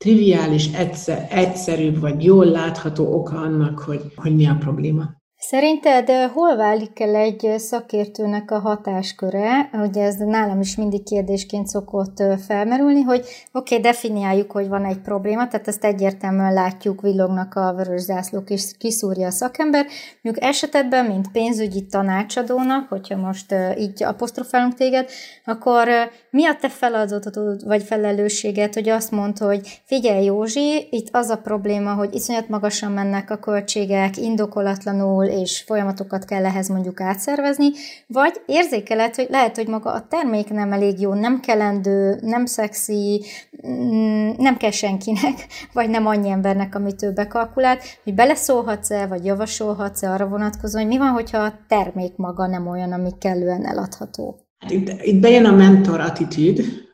[0.05, 5.20] triviális, egyszer, egyszerűbb vagy jól látható oka annak, hogy, hogy mi a probléma.
[5.43, 9.71] Szerinted hol válik el egy szakértőnek a hatásköre?
[9.73, 14.99] Ugye ez nálam is mindig kérdésként szokott felmerülni, hogy oké, okay, definiáljuk, hogy van egy
[14.99, 19.87] probléma, tehát ezt egyértelműen látjuk, villognak a vörös zászlók, és kiszúrja a szakember.
[20.23, 25.11] Mondjuk esetedben, mint pénzügyi tanácsadónak, hogyha most így apostrofálunk téged,
[25.45, 25.89] akkor
[26.31, 31.37] mi a te feladatod vagy felelősséget, hogy azt mondd, hogy figyelj Józsi, itt az a
[31.37, 37.69] probléma, hogy iszonyat magasan mennek a költségek, indokolatlanul, és folyamatokat kell ehhez mondjuk átszervezni,
[38.07, 43.25] vagy érzékeled, hogy lehet, hogy maga a termék nem elég jó, nem kelendő, nem szexi,
[43.67, 50.13] mm, nem kell senkinek, vagy nem annyi embernek, amit ő bekalkulált, hogy beleszólhatsz-e, vagy javasolhatsz-e
[50.13, 54.39] arra vonatkozóan, hogy mi van, hogyha a termék maga nem olyan, ami kellően eladható.
[54.59, 56.89] Hát itt, itt bejön a mentor attitűd,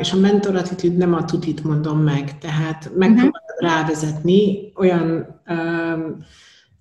[0.00, 3.70] és a mentor attitűd nem a tutit mondom meg, tehát megpróbálom uh-huh.
[3.70, 5.26] rávezetni olyan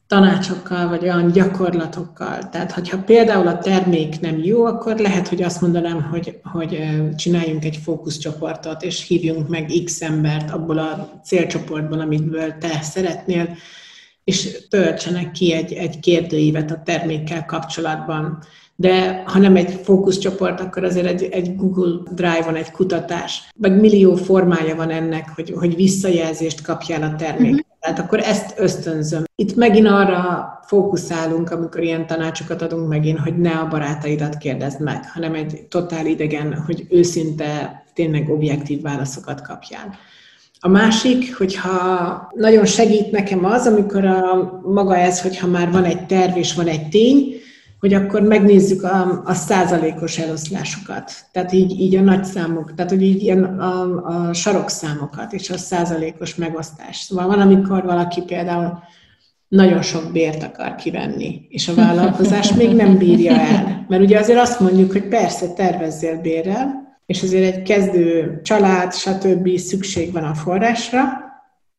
[0.07, 2.49] tanácsokkal, vagy olyan gyakorlatokkal.
[2.49, 6.79] Tehát, hogyha például a termék nem jó, akkor lehet, hogy azt mondanám, hogy, hogy
[7.15, 13.57] csináljunk egy fókuszcsoportot, és hívjunk meg X embert abból a célcsoportból, amitből te szeretnél,
[14.23, 18.43] és töltsenek ki egy, egy kérdőívet a termékkel kapcsolatban.
[18.75, 24.15] De ha nem egy fókuszcsoport, akkor azért egy, egy Google Drive-on egy kutatás, vagy millió
[24.15, 27.51] formája van ennek, hogy, hogy visszajelzést kapjál a termék.
[27.51, 27.71] Uh-huh.
[27.83, 29.23] Tehát akkor ezt ösztönzöm.
[29.35, 35.11] Itt megint arra fókuszálunk, amikor ilyen tanácsokat adunk megint, hogy ne a barátaidat kérdezd meg,
[35.13, 39.95] hanem egy totál idegen, hogy őszinte, tényleg objektív válaszokat kapjál.
[40.59, 46.05] A másik, hogyha nagyon segít nekem az, amikor a maga ez, hogyha már van egy
[46.05, 47.35] terv és van egy tény,
[47.83, 53.01] hogy akkor megnézzük a, a százalékos eloszlásokat, tehát így, így a nagy számok, tehát hogy
[53.01, 56.97] így ilyen a, a sarokszámokat és a százalékos megosztás.
[56.97, 58.79] Szóval van, amikor valaki például
[59.47, 63.85] nagyon sok bért akar kivenni, és a vállalkozás még nem bírja el.
[63.87, 69.57] Mert ugye azért azt mondjuk, hogy persze tervezzél bérrel, és azért egy kezdő család, stb.
[69.57, 71.22] szükség van a forrásra,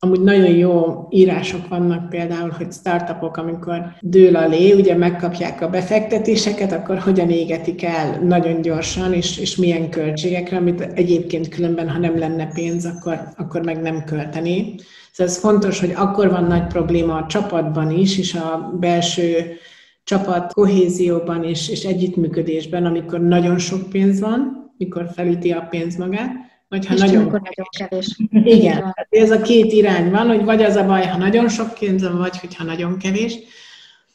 [0.05, 5.69] Amúgy nagyon jó írások vannak például, hogy startupok, amikor dől a lé, ugye megkapják a
[5.69, 11.99] befektetéseket, akkor hogyan égetik el nagyon gyorsan, és, és milyen költségekre, amit egyébként különben, ha
[11.99, 14.75] nem lenne pénz, akkor, akkor meg nem költeni.
[15.11, 19.57] Szóval ez fontos, hogy akkor van nagy probléma a csapatban is, és a belső
[20.03, 26.44] csapat kohézióban és, és együttműködésben, amikor nagyon sok pénz van, mikor felüti a pénz magát,
[26.67, 28.17] vagy ha és nagyon, nagyon kevés.
[28.57, 31.73] Igen, hát ez a két irány van, hogy vagy az a baj, ha nagyon sok
[31.79, 33.37] pénzem, vagy hogyha nagyon kevés.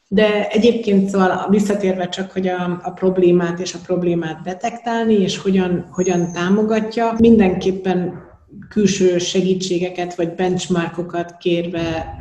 [0.08, 5.88] De egyébként szóval visszatérve csak, hogy a, a problémát és a problémát detektálni, és hogyan,
[5.90, 8.28] hogyan támogatja, mindenképpen
[8.68, 12.16] külső segítségeket vagy benchmarkokat kérve,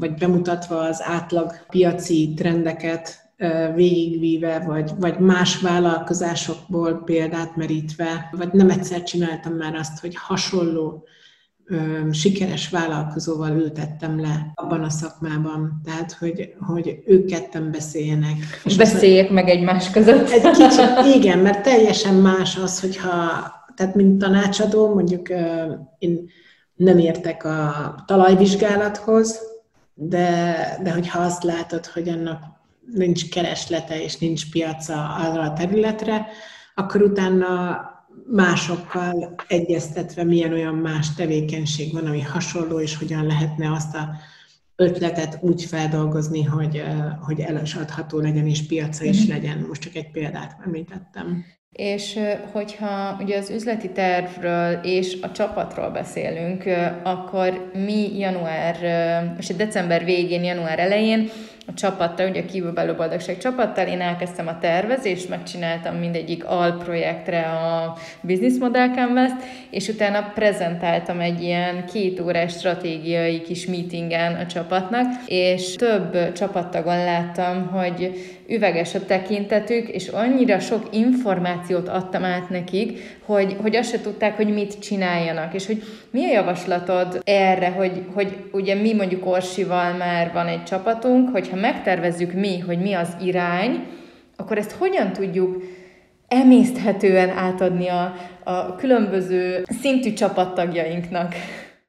[0.00, 3.23] vagy bemutatva az átlag piaci trendeket
[3.74, 11.04] végigvíve, vagy, vagy más vállalkozásokból példát merítve, vagy nem egyszer csináltam már azt, hogy hasonló
[12.10, 15.80] sikeres vállalkozóval ültettem le abban a szakmában.
[15.84, 18.36] Tehát, hogy, hogy ők ketten beszéljenek.
[18.64, 20.28] És Beszéljék meg egymás között.
[20.28, 23.10] Egy kicsit, igen, mert teljesen más az, hogyha,
[23.74, 25.28] tehát mint tanácsadó, mondjuk
[25.98, 26.30] én
[26.74, 29.40] nem értek a talajvizsgálathoz,
[29.94, 32.42] de, de hogyha azt látod, hogy annak
[32.92, 36.26] nincs kereslete és nincs piaca arra a területre,
[36.74, 37.80] akkor utána
[38.26, 44.08] másokkal egyeztetve milyen olyan más tevékenység van, ami hasonló, és hogyan lehetne azt a
[44.76, 46.82] ötletet úgy feldolgozni, hogy,
[47.20, 49.32] hogy elasadható legyen, és piaca is mhm.
[49.32, 49.64] legyen.
[49.68, 51.44] Most csak egy példát említettem.
[51.72, 52.18] És
[52.52, 56.64] hogyha ugye az üzleti tervről és a csapatról beszélünk,
[57.02, 58.76] akkor mi január,
[59.34, 61.30] most december végén, január elején
[61.66, 67.96] a csapattal, ugye a kívülbelül boldogság csapattal, én elkezdtem a tervezést, megcsináltam mindegyik alprojektre a
[68.20, 69.30] Business Model canvas
[69.70, 77.04] és utána prezentáltam egy ilyen két órás stratégiai kis meetingen a csapatnak, és több csapattagon
[77.04, 78.10] láttam, hogy
[78.48, 84.36] üveges a tekintetük, és annyira sok információt adtam át nekik, hogy, hogy azt se tudták,
[84.36, 89.92] hogy mit csináljanak, és hogy mi a javaslatod erre, hogy, hogy ugye mi mondjuk Orsival
[89.92, 93.86] már van egy csapatunk, hogyha megtervezzük mi, hogy mi az irány,
[94.36, 95.62] akkor ezt hogyan tudjuk
[96.28, 101.34] emészthetően átadni a, a különböző szintű csapattagjainknak?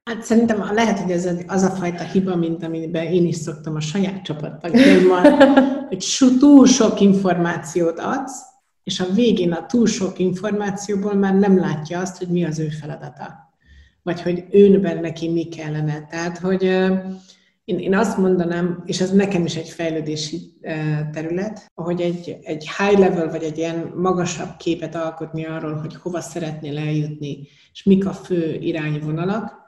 [0.09, 3.79] Hát szerintem lehet, hogy ez az a fajta hiba, mint amiben én is szoktam a
[3.79, 5.21] saját csapattagjaimmal,
[5.87, 6.05] hogy
[6.39, 8.41] túl sok információt adsz,
[8.83, 12.67] és a végén a túl sok információból már nem látja azt, hogy mi az ő
[12.67, 13.53] feladata.
[14.03, 16.05] Vagy hogy őnben neki mi kellene.
[16.09, 16.63] Tehát, hogy
[17.63, 20.53] én, én azt mondanám, és ez nekem is egy fejlődési
[21.11, 26.21] terület, hogy egy, egy high level, vagy egy ilyen magasabb képet alkotni arról, hogy hova
[26.21, 29.64] szeretnél eljutni, és mik a fő irányvonalak,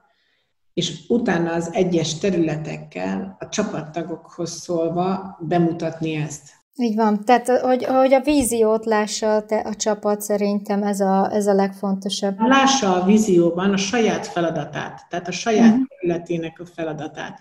[0.77, 6.49] és utána az egyes területekkel a csapattagokhoz szólva bemutatni ezt.
[6.75, 7.25] Így van.
[7.25, 12.39] Tehát, hogy, hogy a víziót lássa te, a csapat, szerintem ez a, ez a legfontosabb.
[12.39, 15.85] Lássa a vízióban a saját feladatát, tehát a saját uh-huh.
[15.99, 17.39] területének a feladatát.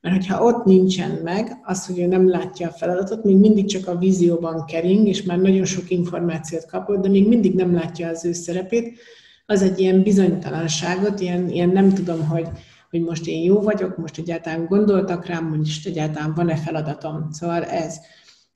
[0.00, 3.88] Mert hogyha ott nincsen meg, az, hogy ő nem látja a feladatot, még mindig csak
[3.88, 8.24] a vízióban kering, és már nagyon sok információt kapott, de még mindig nem látja az
[8.24, 8.98] ő szerepét,
[9.46, 12.48] az egy ilyen bizonytalanságot, ilyen, ilyen nem tudom, hogy,
[12.90, 17.28] hogy most én jó vagyok, most egyáltalán gondoltak rám, most egyáltalán van-e feladatom.
[17.30, 17.96] Szóval ez.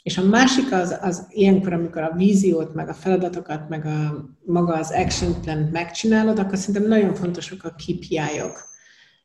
[0.03, 4.75] És a másik az, az ilyenkor, amikor a víziót, meg a feladatokat, meg a, maga
[4.75, 8.75] az action plan megcsinálod, akkor szerintem nagyon fontosak a KPI-ok.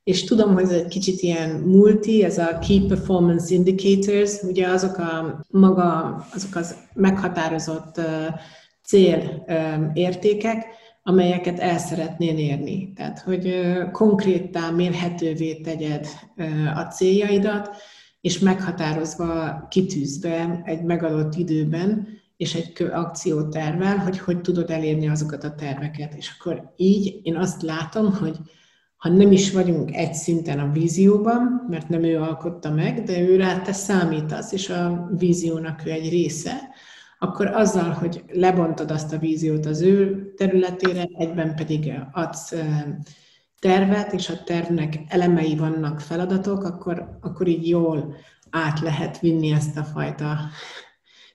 [0.04, 4.98] És tudom, hogy ez egy kicsit ilyen multi, ez a Key Performance Indicators, ugye azok
[4.98, 8.06] a maga, azok az meghatározott uh,
[8.84, 10.66] cél uh, értékek,
[11.04, 12.94] amelyeket el szeretnél érni.
[12.94, 13.62] Tehát, hogy
[13.92, 16.08] konkrétan mérhetővé tegyed
[16.76, 17.70] a céljaidat,
[18.22, 25.56] és meghatározva, kitűzve egy megadott időben, és egy akciótervel, hogy hogy tudod elérni azokat a
[25.56, 26.14] terveket.
[26.14, 28.38] És akkor így én azt látom, hogy
[28.96, 33.36] ha nem is vagyunk egy szinten a vízióban, mert nem ő alkotta meg, de ő
[33.36, 36.71] rá te számítasz, és a víziónak ő egy része,
[37.24, 42.54] akkor azzal, hogy lebontod azt a víziót az ő területére, egyben pedig adsz
[43.60, 48.16] tervet, és a tervnek elemei vannak feladatok, akkor, akkor így jól
[48.50, 50.38] át lehet vinni ezt a fajta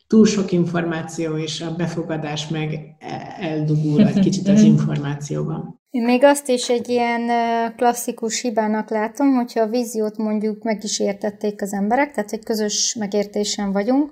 [0.07, 5.80] túl sok információ, és a befogadás meg e, eldugul egy kicsit az információban.
[5.91, 7.30] Én még azt is egy ilyen
[7.76, 12.97] klasszikus hibának látom, hogyha a víziót mondjuk meg is értették az emberek, tehát egy közös
[12.99, 14.11] megértésen vagyunk,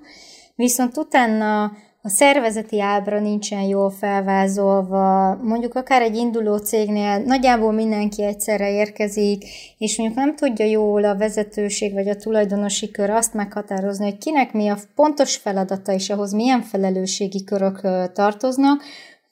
[0.55, 1.71] viszont utána
[2.05, 9.43] a szervezeti ábra nincsen jól felvázolva, mondjuk akár egy induló cégnél nagyjából mindenki egyszerre érkezik,
[9.77, 14.53] és mondjuk nem tudja jól a vezetőség vagy a tulajdonosi kör azt meghatározni, hogy kinek
[14.53, 17.81] mi a pontos feladata, és ahhoz milyen felelősségi körök
[18.13, 18.83] tartoznak,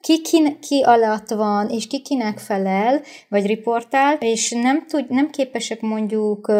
[0.04, 5.30] ki, ki, ki alatt van, és ki kinek felel, vagy riportál, és nem, tud, nem
[5.30, 6.52] képesek mondjuk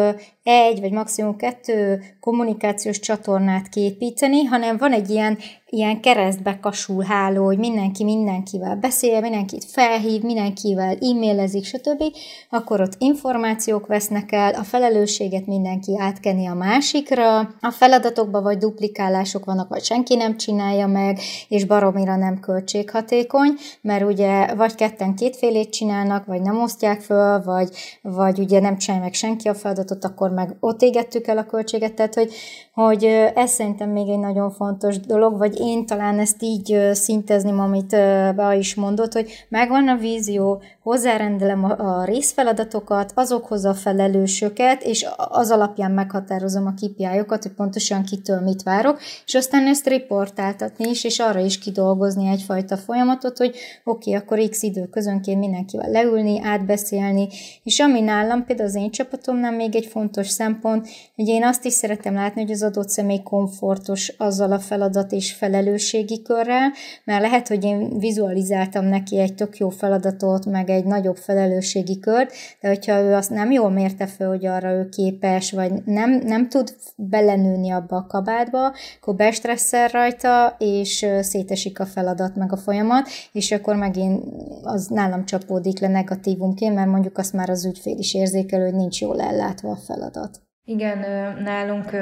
[0.42, 5.38] egy, vagy maximum kettő kommunikációs csatornát képíteni, hanem van egy ilyen,
[5.74, 12.02] ilyen keresztbe kasul háló, hogy mindenki mindenkivel beszél, mindenkit felhív, mindenkivel e-mailezik, stb.,
[12.50, 19.44] akkor ott információk vesznek el, a felelősséget mindenki átkeni a másikra, a feladatokban vagy duplikálások
[19.44, 21.18] vannak, vagy senki nem csinálja meg,
[21.48, 27.68] és baromira nem költséghatékony, mert ugye vagy ketten kétfélét csinálnak, vagy nem osztják föl, vagy,
[28.02, 31.94] vagy ugye nem csinálja meg senki a feladatot, akkor meg ott égettük el a költséget,
[31.94, 32.32] tehát hogy,
[32.74, 33.04] hogy
[33.34, 37.90] ez szerintem még egy nagyon fontos dolog, vagy én talán ezt így szintezném, amit
[38.36, 45.50] Be is mondott, hogy megvan a vízió, hozzárendelem a, részfeladatokat, azokhoz a felelősöket, és az
[45.50, 51.18] alapján meghatározom a KPI-okat, hogy pontosan kitől mit várok, és aztán ezt riportáltatni is, és
[51.18, 57.28] arra is kidolgozni egyfajta folyamatot, hogy oké, okay, akkor x idő közönként mindenkivel leülni, átbeszélni,
[57.62, 61.72] és ami nálam, például az én csapatomnál még egy fontos szempont, hogy én azt is
[61.72, 66.72] szeretem látni, hogy az adott személy komfortos azzal a feladat és felelősségi körrel,
[67.04, 72.32] mert lehet, hogy én vizualizáltam neki egy tök jó feladatot, meg egy nagyobb felelősségi kört,
[72.60, 76.48] de hogyha ő azt nem jól mérte fel, hogy arra ő képes, vagy nem, nem
[76.48, 83.08] tud belenőni abba a kabátba, akkor bestresszel rajta, és szétesik a feladat, meg a folyamat,
[83.32, 84.24] és akkor megint
[84.62, 89.00] az nálam csapódik le negatívumként, mert mondjuk azt már az ügyfél is érzékel, hogy nincs
[89.00, 90.42] jól ellátva a feladat.
[90.66, 90.98] Igen,
[91.42, 91.92] nálunk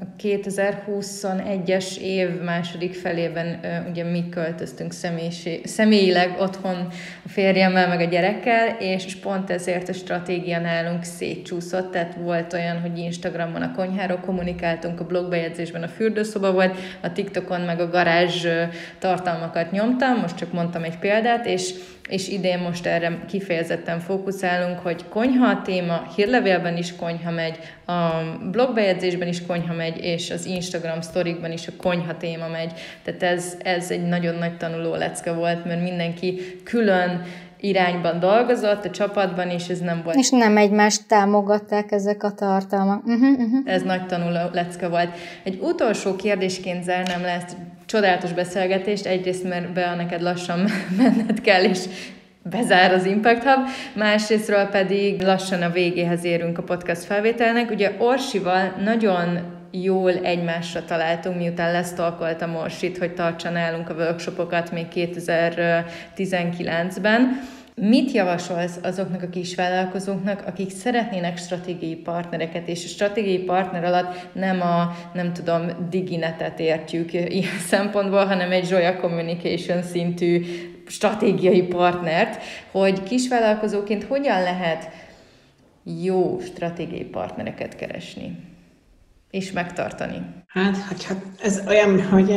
[0.00, 3.60] a 2021-es év második felében
[3.90, 4.92] ugye mi költöztünk
[5.64, 6.88] személyileg otthon
[7.24, 12.80] a férjemmel, meg a gyerekkel, és pont ezért a stratégia nálunk szétcsúszott, tehát volt olyan,
[12.80, 18.46] hogy Instagramon a konyháról kommunikáltunk, a blogbejegyzésben a fürdőszoba volt, a TikTokon meg a garázs
[18.98, 21.74] tartalmakat nyomtam, most csak mondtam egy példát, és
[22.08, 28.10] és idén most erre kifejezetten fókuszálunk, hogy konyha a téma, hírlevélben is konyha megy, a
[28.50, 32.72] blogbejegyzésben is konyha megy, és az Instagram sztorikban is a konyha téma megy.
[33.02, 37.22] Tehát ez, ez egy nagyon nagy tanuló lecke volt, mert mindenki külön
[37.60, 40.16] irányban dolgozott, a csapatban is, ez nem volt.
[40.16, 43.06] És nem egymást támogatták ezek a tartalmak.
[43.06, 43.60] Uh-huh, uh-huh.
[43.64, 45.10] Ez nagy tanuló lecke volt.
[45.42, 47.56] Egy utolsó kérdésként zárnám le ezt
[47.94, 50.68] csodálatos beszélgetést, egyrészt mert be neked lassan
[50.98, 51.78] menned kell, és
[52.42, 57.70] bezár az Impact Hub, másrésztről pedig lassan a végéhez érünk a podcast felvételnek.
[57.70, 59.38] Ugye Orsival nagyon
[59.70, 67.40] jól egymásra találtunk, miután lesztalkoltam Orsit, hogy tartsa nálunk a workshopokat még 2019-ben.
[67.76, 74.60] Mit javasolsz azoknak a kisvállalkozóknak, akik szeretnének stratégiai partnereket, és a stratégiai partner alatt nem
[74.60, 80.44] a, nem tudom, diginetet értjük ilyen szempontból, hanem egy Joya Communication szintű
[80.86, 84.88] stratégiai partnert, hogy kisvállalkozóként hogyan lehet
[86.02, 88.53] jó stratégiai partnereket keresni?
[89.34, 90.16] És megtartani?
[90.46, 92.32] Hát, hát ez olyan, hogy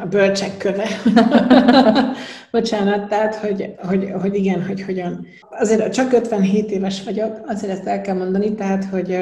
[0.00, 0.86] a bölcsek köve.
[2.50, 5.26] Bocsánat, tehát, hogy, hogy, hogy igen, hogy hogyan.
[5.50, 9.18] Azért csak 57 éves vagyok, azért ezt el kell mondani, tehát, hogy,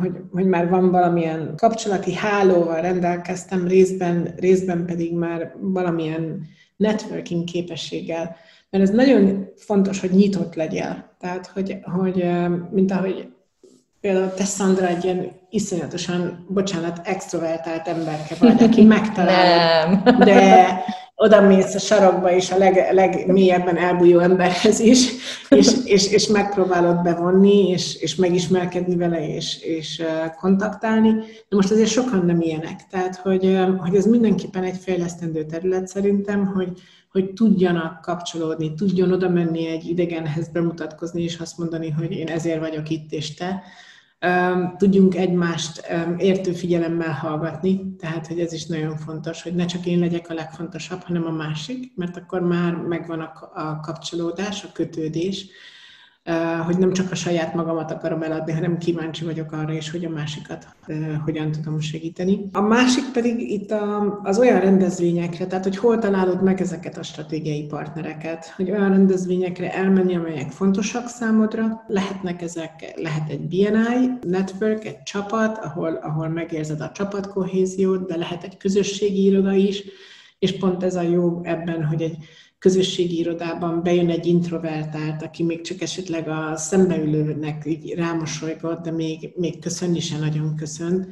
[0.00, 6.40] hogy, hogy már van valamilyen kapcsolati hálóval rendelkeztem, részben, részben pedig már valamilyen
[6.76, 8.36] networking képességgel.
[8.70, 11.16] Mert ez nagyon fontos, hogy nyitott legyél.
[11.18, 12.24] Tehát, hogy, hogy
[12.70, 13.28] mint ahogy
[14.04, 20.84] például te, Szandra, egy ilyen iszonyatosan, bocsánat, extrovertált emberke vagy, aki megtalál, de
[21.14, 25.08] oda mész a sarokba is a leg, legmélyebben elbújó emberhez is,
[25.48, 30.02] és, és, és megpróbálod bevonni, és, és megismerkedni vele, és, és
[30.40, 31.10] kontaktálni.
[31.48, 32.86] De most azért sokan nem ilyenek.
[32.90, 36.72] Tehát, hogy, hogy ez mindenképpen egy fejlesztendő terület szerintem, hogy,
[37.12, 42.60] hogy tudjanak kapcsolódni, tudjon oda menni egy idegenhez bemutatkozni, és azt mondani, hogy én ezért
[42.60, 43.62] vagyok itt, és te
[44.76, 49.98] tudjunk egymást értő figyelemmel hallgatni, tehát hogy ez is nagyon fontos, hogy ne csak én
[49.98, 55.46] legyek a legfontosabb, hanem a másik, mert akkor már megvan a kapcsolódás, a kötődés.
[56.64, 60.08] Hogy nem csak a saját magamat akarom eladni, hanem kíváncsi vagyok arra is, hogy a
[60.08, 60.66] másikat
[61.24, 62.48] hogyan tudom segíteni.
[62.52, 67.02] A másik pedig itt a, az olyan rendezvényekre, tehát hogy hol találod meg ezeket a
[67.02, 74.84] stratégiai partnereket, hogy olyan rendezvényekre elmenni, amelyek fontosak számodra, lehetnek ezek, lehet egy BNI network,
[74.84, 79.82] egy csapat, ahol, ahol megérzed a csapatkohéziót, de lehet egy közösségi iroda is,
[80.38, 82.16] és pont ez a jó ebben, hogy egy
[82.64, 89.32] közösségi irodában bejön egy introvertált, aki még csak esetleg a szembeülőnek így rámosolygott, de még,
[89.36, 91.06] még köszönni sem nagyon köszönt.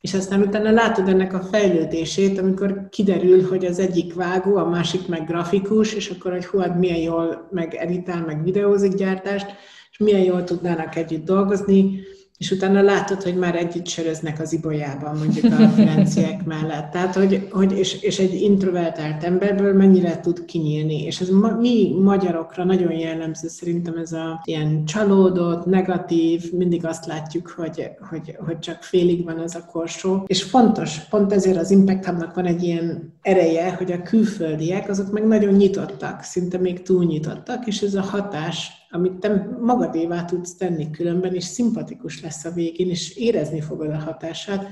[0.00, 5.08] És aztán utána látod ennek a fejlődését, amikor kiderül, hogy az egyik vágó, a másik
[5.08, 9.46] meg grafikus, és akkor, hogy hú, hát milyen jól meg editál, meg videózik gyártást,
[9.90, 12.00] és milyen jól tudnának együtt dolgozni,
[12.38, 16.90] és utána látod, hogy már együtt söröznek az ibolyában, mondjuk a franciák mellett.
[16.90, 21.02] Tehát, hogy, hogy és, és egy introvertált emberből mennyire tud kinyílni.
[21.02, 27.06] És ez ma, mi magyarokra nagyon jellemző, szerintem ez a ilyen csalódott, negatív, mindig azt
[27.06, 30.24] látjuk, hogy, hogy, hogy csak félig van ez a korsó.
[30.26, 35.12] És fontos, pont ezért az Impact Hubnak van egy ilyen ereje, hogy a külföldiek azok
[35.12, 40.54] meg nagyon nyitottak, szinte még túl nyitottak, és ez a hatás amit te magadévá tudsz
[40.54, 44.66] tenni különben, és szimpatikus lesz a végén, és érezni fogod a hatását,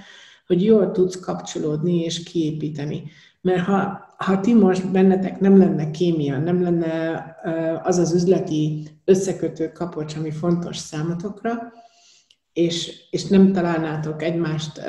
[0.47, 3.03] hogy jól tudsz kapcsolódni és kiépíteni.
[3.41, 7.25] Mert ha, ha ti most bennetek nem lenne kémia, nem lenne
[7.83, 11.73] az az üzleti összekötő kapocs, ami fontos számotokra,
[12.55, 14.81] és, és nem találnátok egymást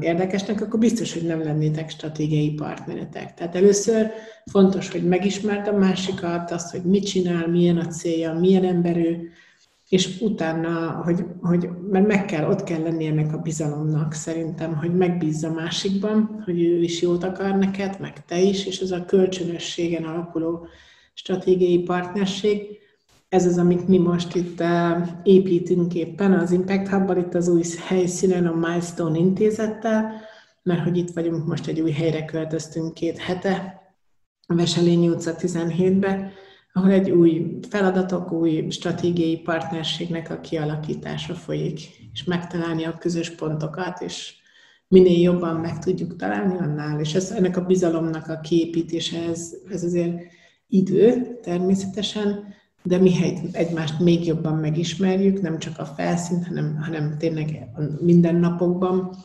[0.00, 3.34] érdekesnek, akkor biztos, hogy nem lennétek stratégiai partneretek.
[3.34, 4.10] Tehát először
[4.46, 9.28] fontos, hogy megismerd a másikat, azt, hogy mit csinál, milyen a célja, milyen emberű,
[9.88, 14.94] és utána, hogy, hogy mert meg kell, ott kell lenni ennek a bizalomnak szerintem, hogy
[14.94, 20.04] megbízza másikban, hogy ő is jót akar neked, meg te is, és ez a kölcsönösségen
[20.04, 20.66] alapuló
[21.14, 22.82] stratégiai partnerség,
[23.34, 24.62] ez az, amit mi most itt
[25.22, 30.12] építünk éppen az Impact hub itt az új helyszínen, a Milestone intézettel,
[30.62, 33.82] mert hogy itt vagyunk, most egy új helyre költöztünk két hete,
[34.46, 36.32] a Veselényi utca 17-be,
[36.72, 41.80] ahol egy új feladatok, új stratégiai partnerségnek a kialakítása folyik,
[42.12, 44.34] és megtalálni a közös pontokat, és
[44.88, 49.84] minél jobban meg tudjuk találni annál, és ez, ennek a bizalomnak a kiépítése, ez, ez
[49.84, 50.22] azért
[50.66, 52.54] idő természetesen,
[52.88, 59.16] de mihelyt egymást még jobban megismerjük, nem csak a felszínt, hanem, hanem tényleg a mindennapokban,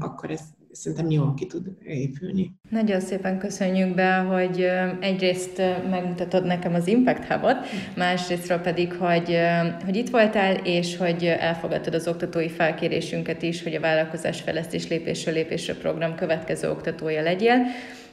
[0.00, 0.40] akkor ez
[0.72, 2.54] szerintem jól ki tud épülni.
[2.70, 4.66] Nagyon szépen köszönjük be, hogy
[5.00, 7.56] egyrészt megmutatod nekem az Impact Hub-ot,
[7.96, 9.36] másrésztről pedig, hogy,
[9.84, 15.34] hogy itt voltál, és hogy elfogadtad az oktatói felkérésünket is, hogy a vállalkozás fejlesztés lépésről
[15.34, 17.66] lépésre program következő oktatója legyél.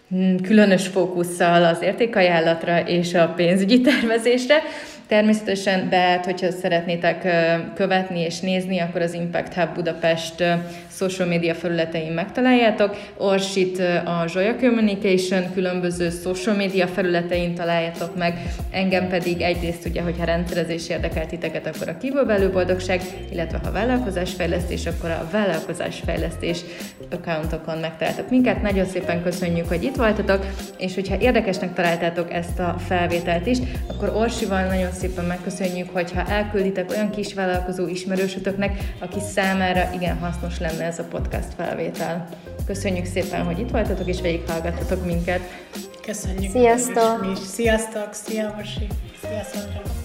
[0.09, 4.55] Hmm, különös fókusszal az értékajánlatra és a pénzügyi tervezésre.
[5.07, 7.27] Természetesen, de hogyha szeretnétek
[7.75, 10.43] követni és nézni, akkor az Impact Hub Budapest
[10.99, 12.95] social media felületein megtaláljátok.
[13.17, 20.23] Orsit a Zsoya Communication különböző social media felületein találjátok meg, engem pedig egyrészt ugye, hogyha
[20.23, 26.59] rendszerezés érdekel titeket, akkor a kívülbelül boldogság, illetve ha vállalkozásfejlesztés, akkor a vállalkozásfejlesztés
[27.11, 28.61] accountokon megtaláltok minket.
[28.61, 30.45] Nagyon szépen köszönjük, hogy itt voltatok,
[30.77, 36.89] és hogyha érdekesnek találtátok ezt a felvételt is, akkor Orsival nagyon szépen megköszönjük, hogyha elkülditek
[36.89, 42.29] olyan kis vállalkozó ismerősötöknek, aki számára igen hasznos lenne ez a podcast felvétel.
[42.65, 45.41] Köszönjük szépen, hogy itt voltatok, és végighallgattatok minket.
[46.01, 46.51] Köszönjük.
[46.51, 47.21] Sziasztok!
[47.21, 47.37] Mi is.
[47.37, 48.13] Sziasztok!
[48.13, 48.87] Szia, Masi!
[49.21, 49.97] Sziasztok.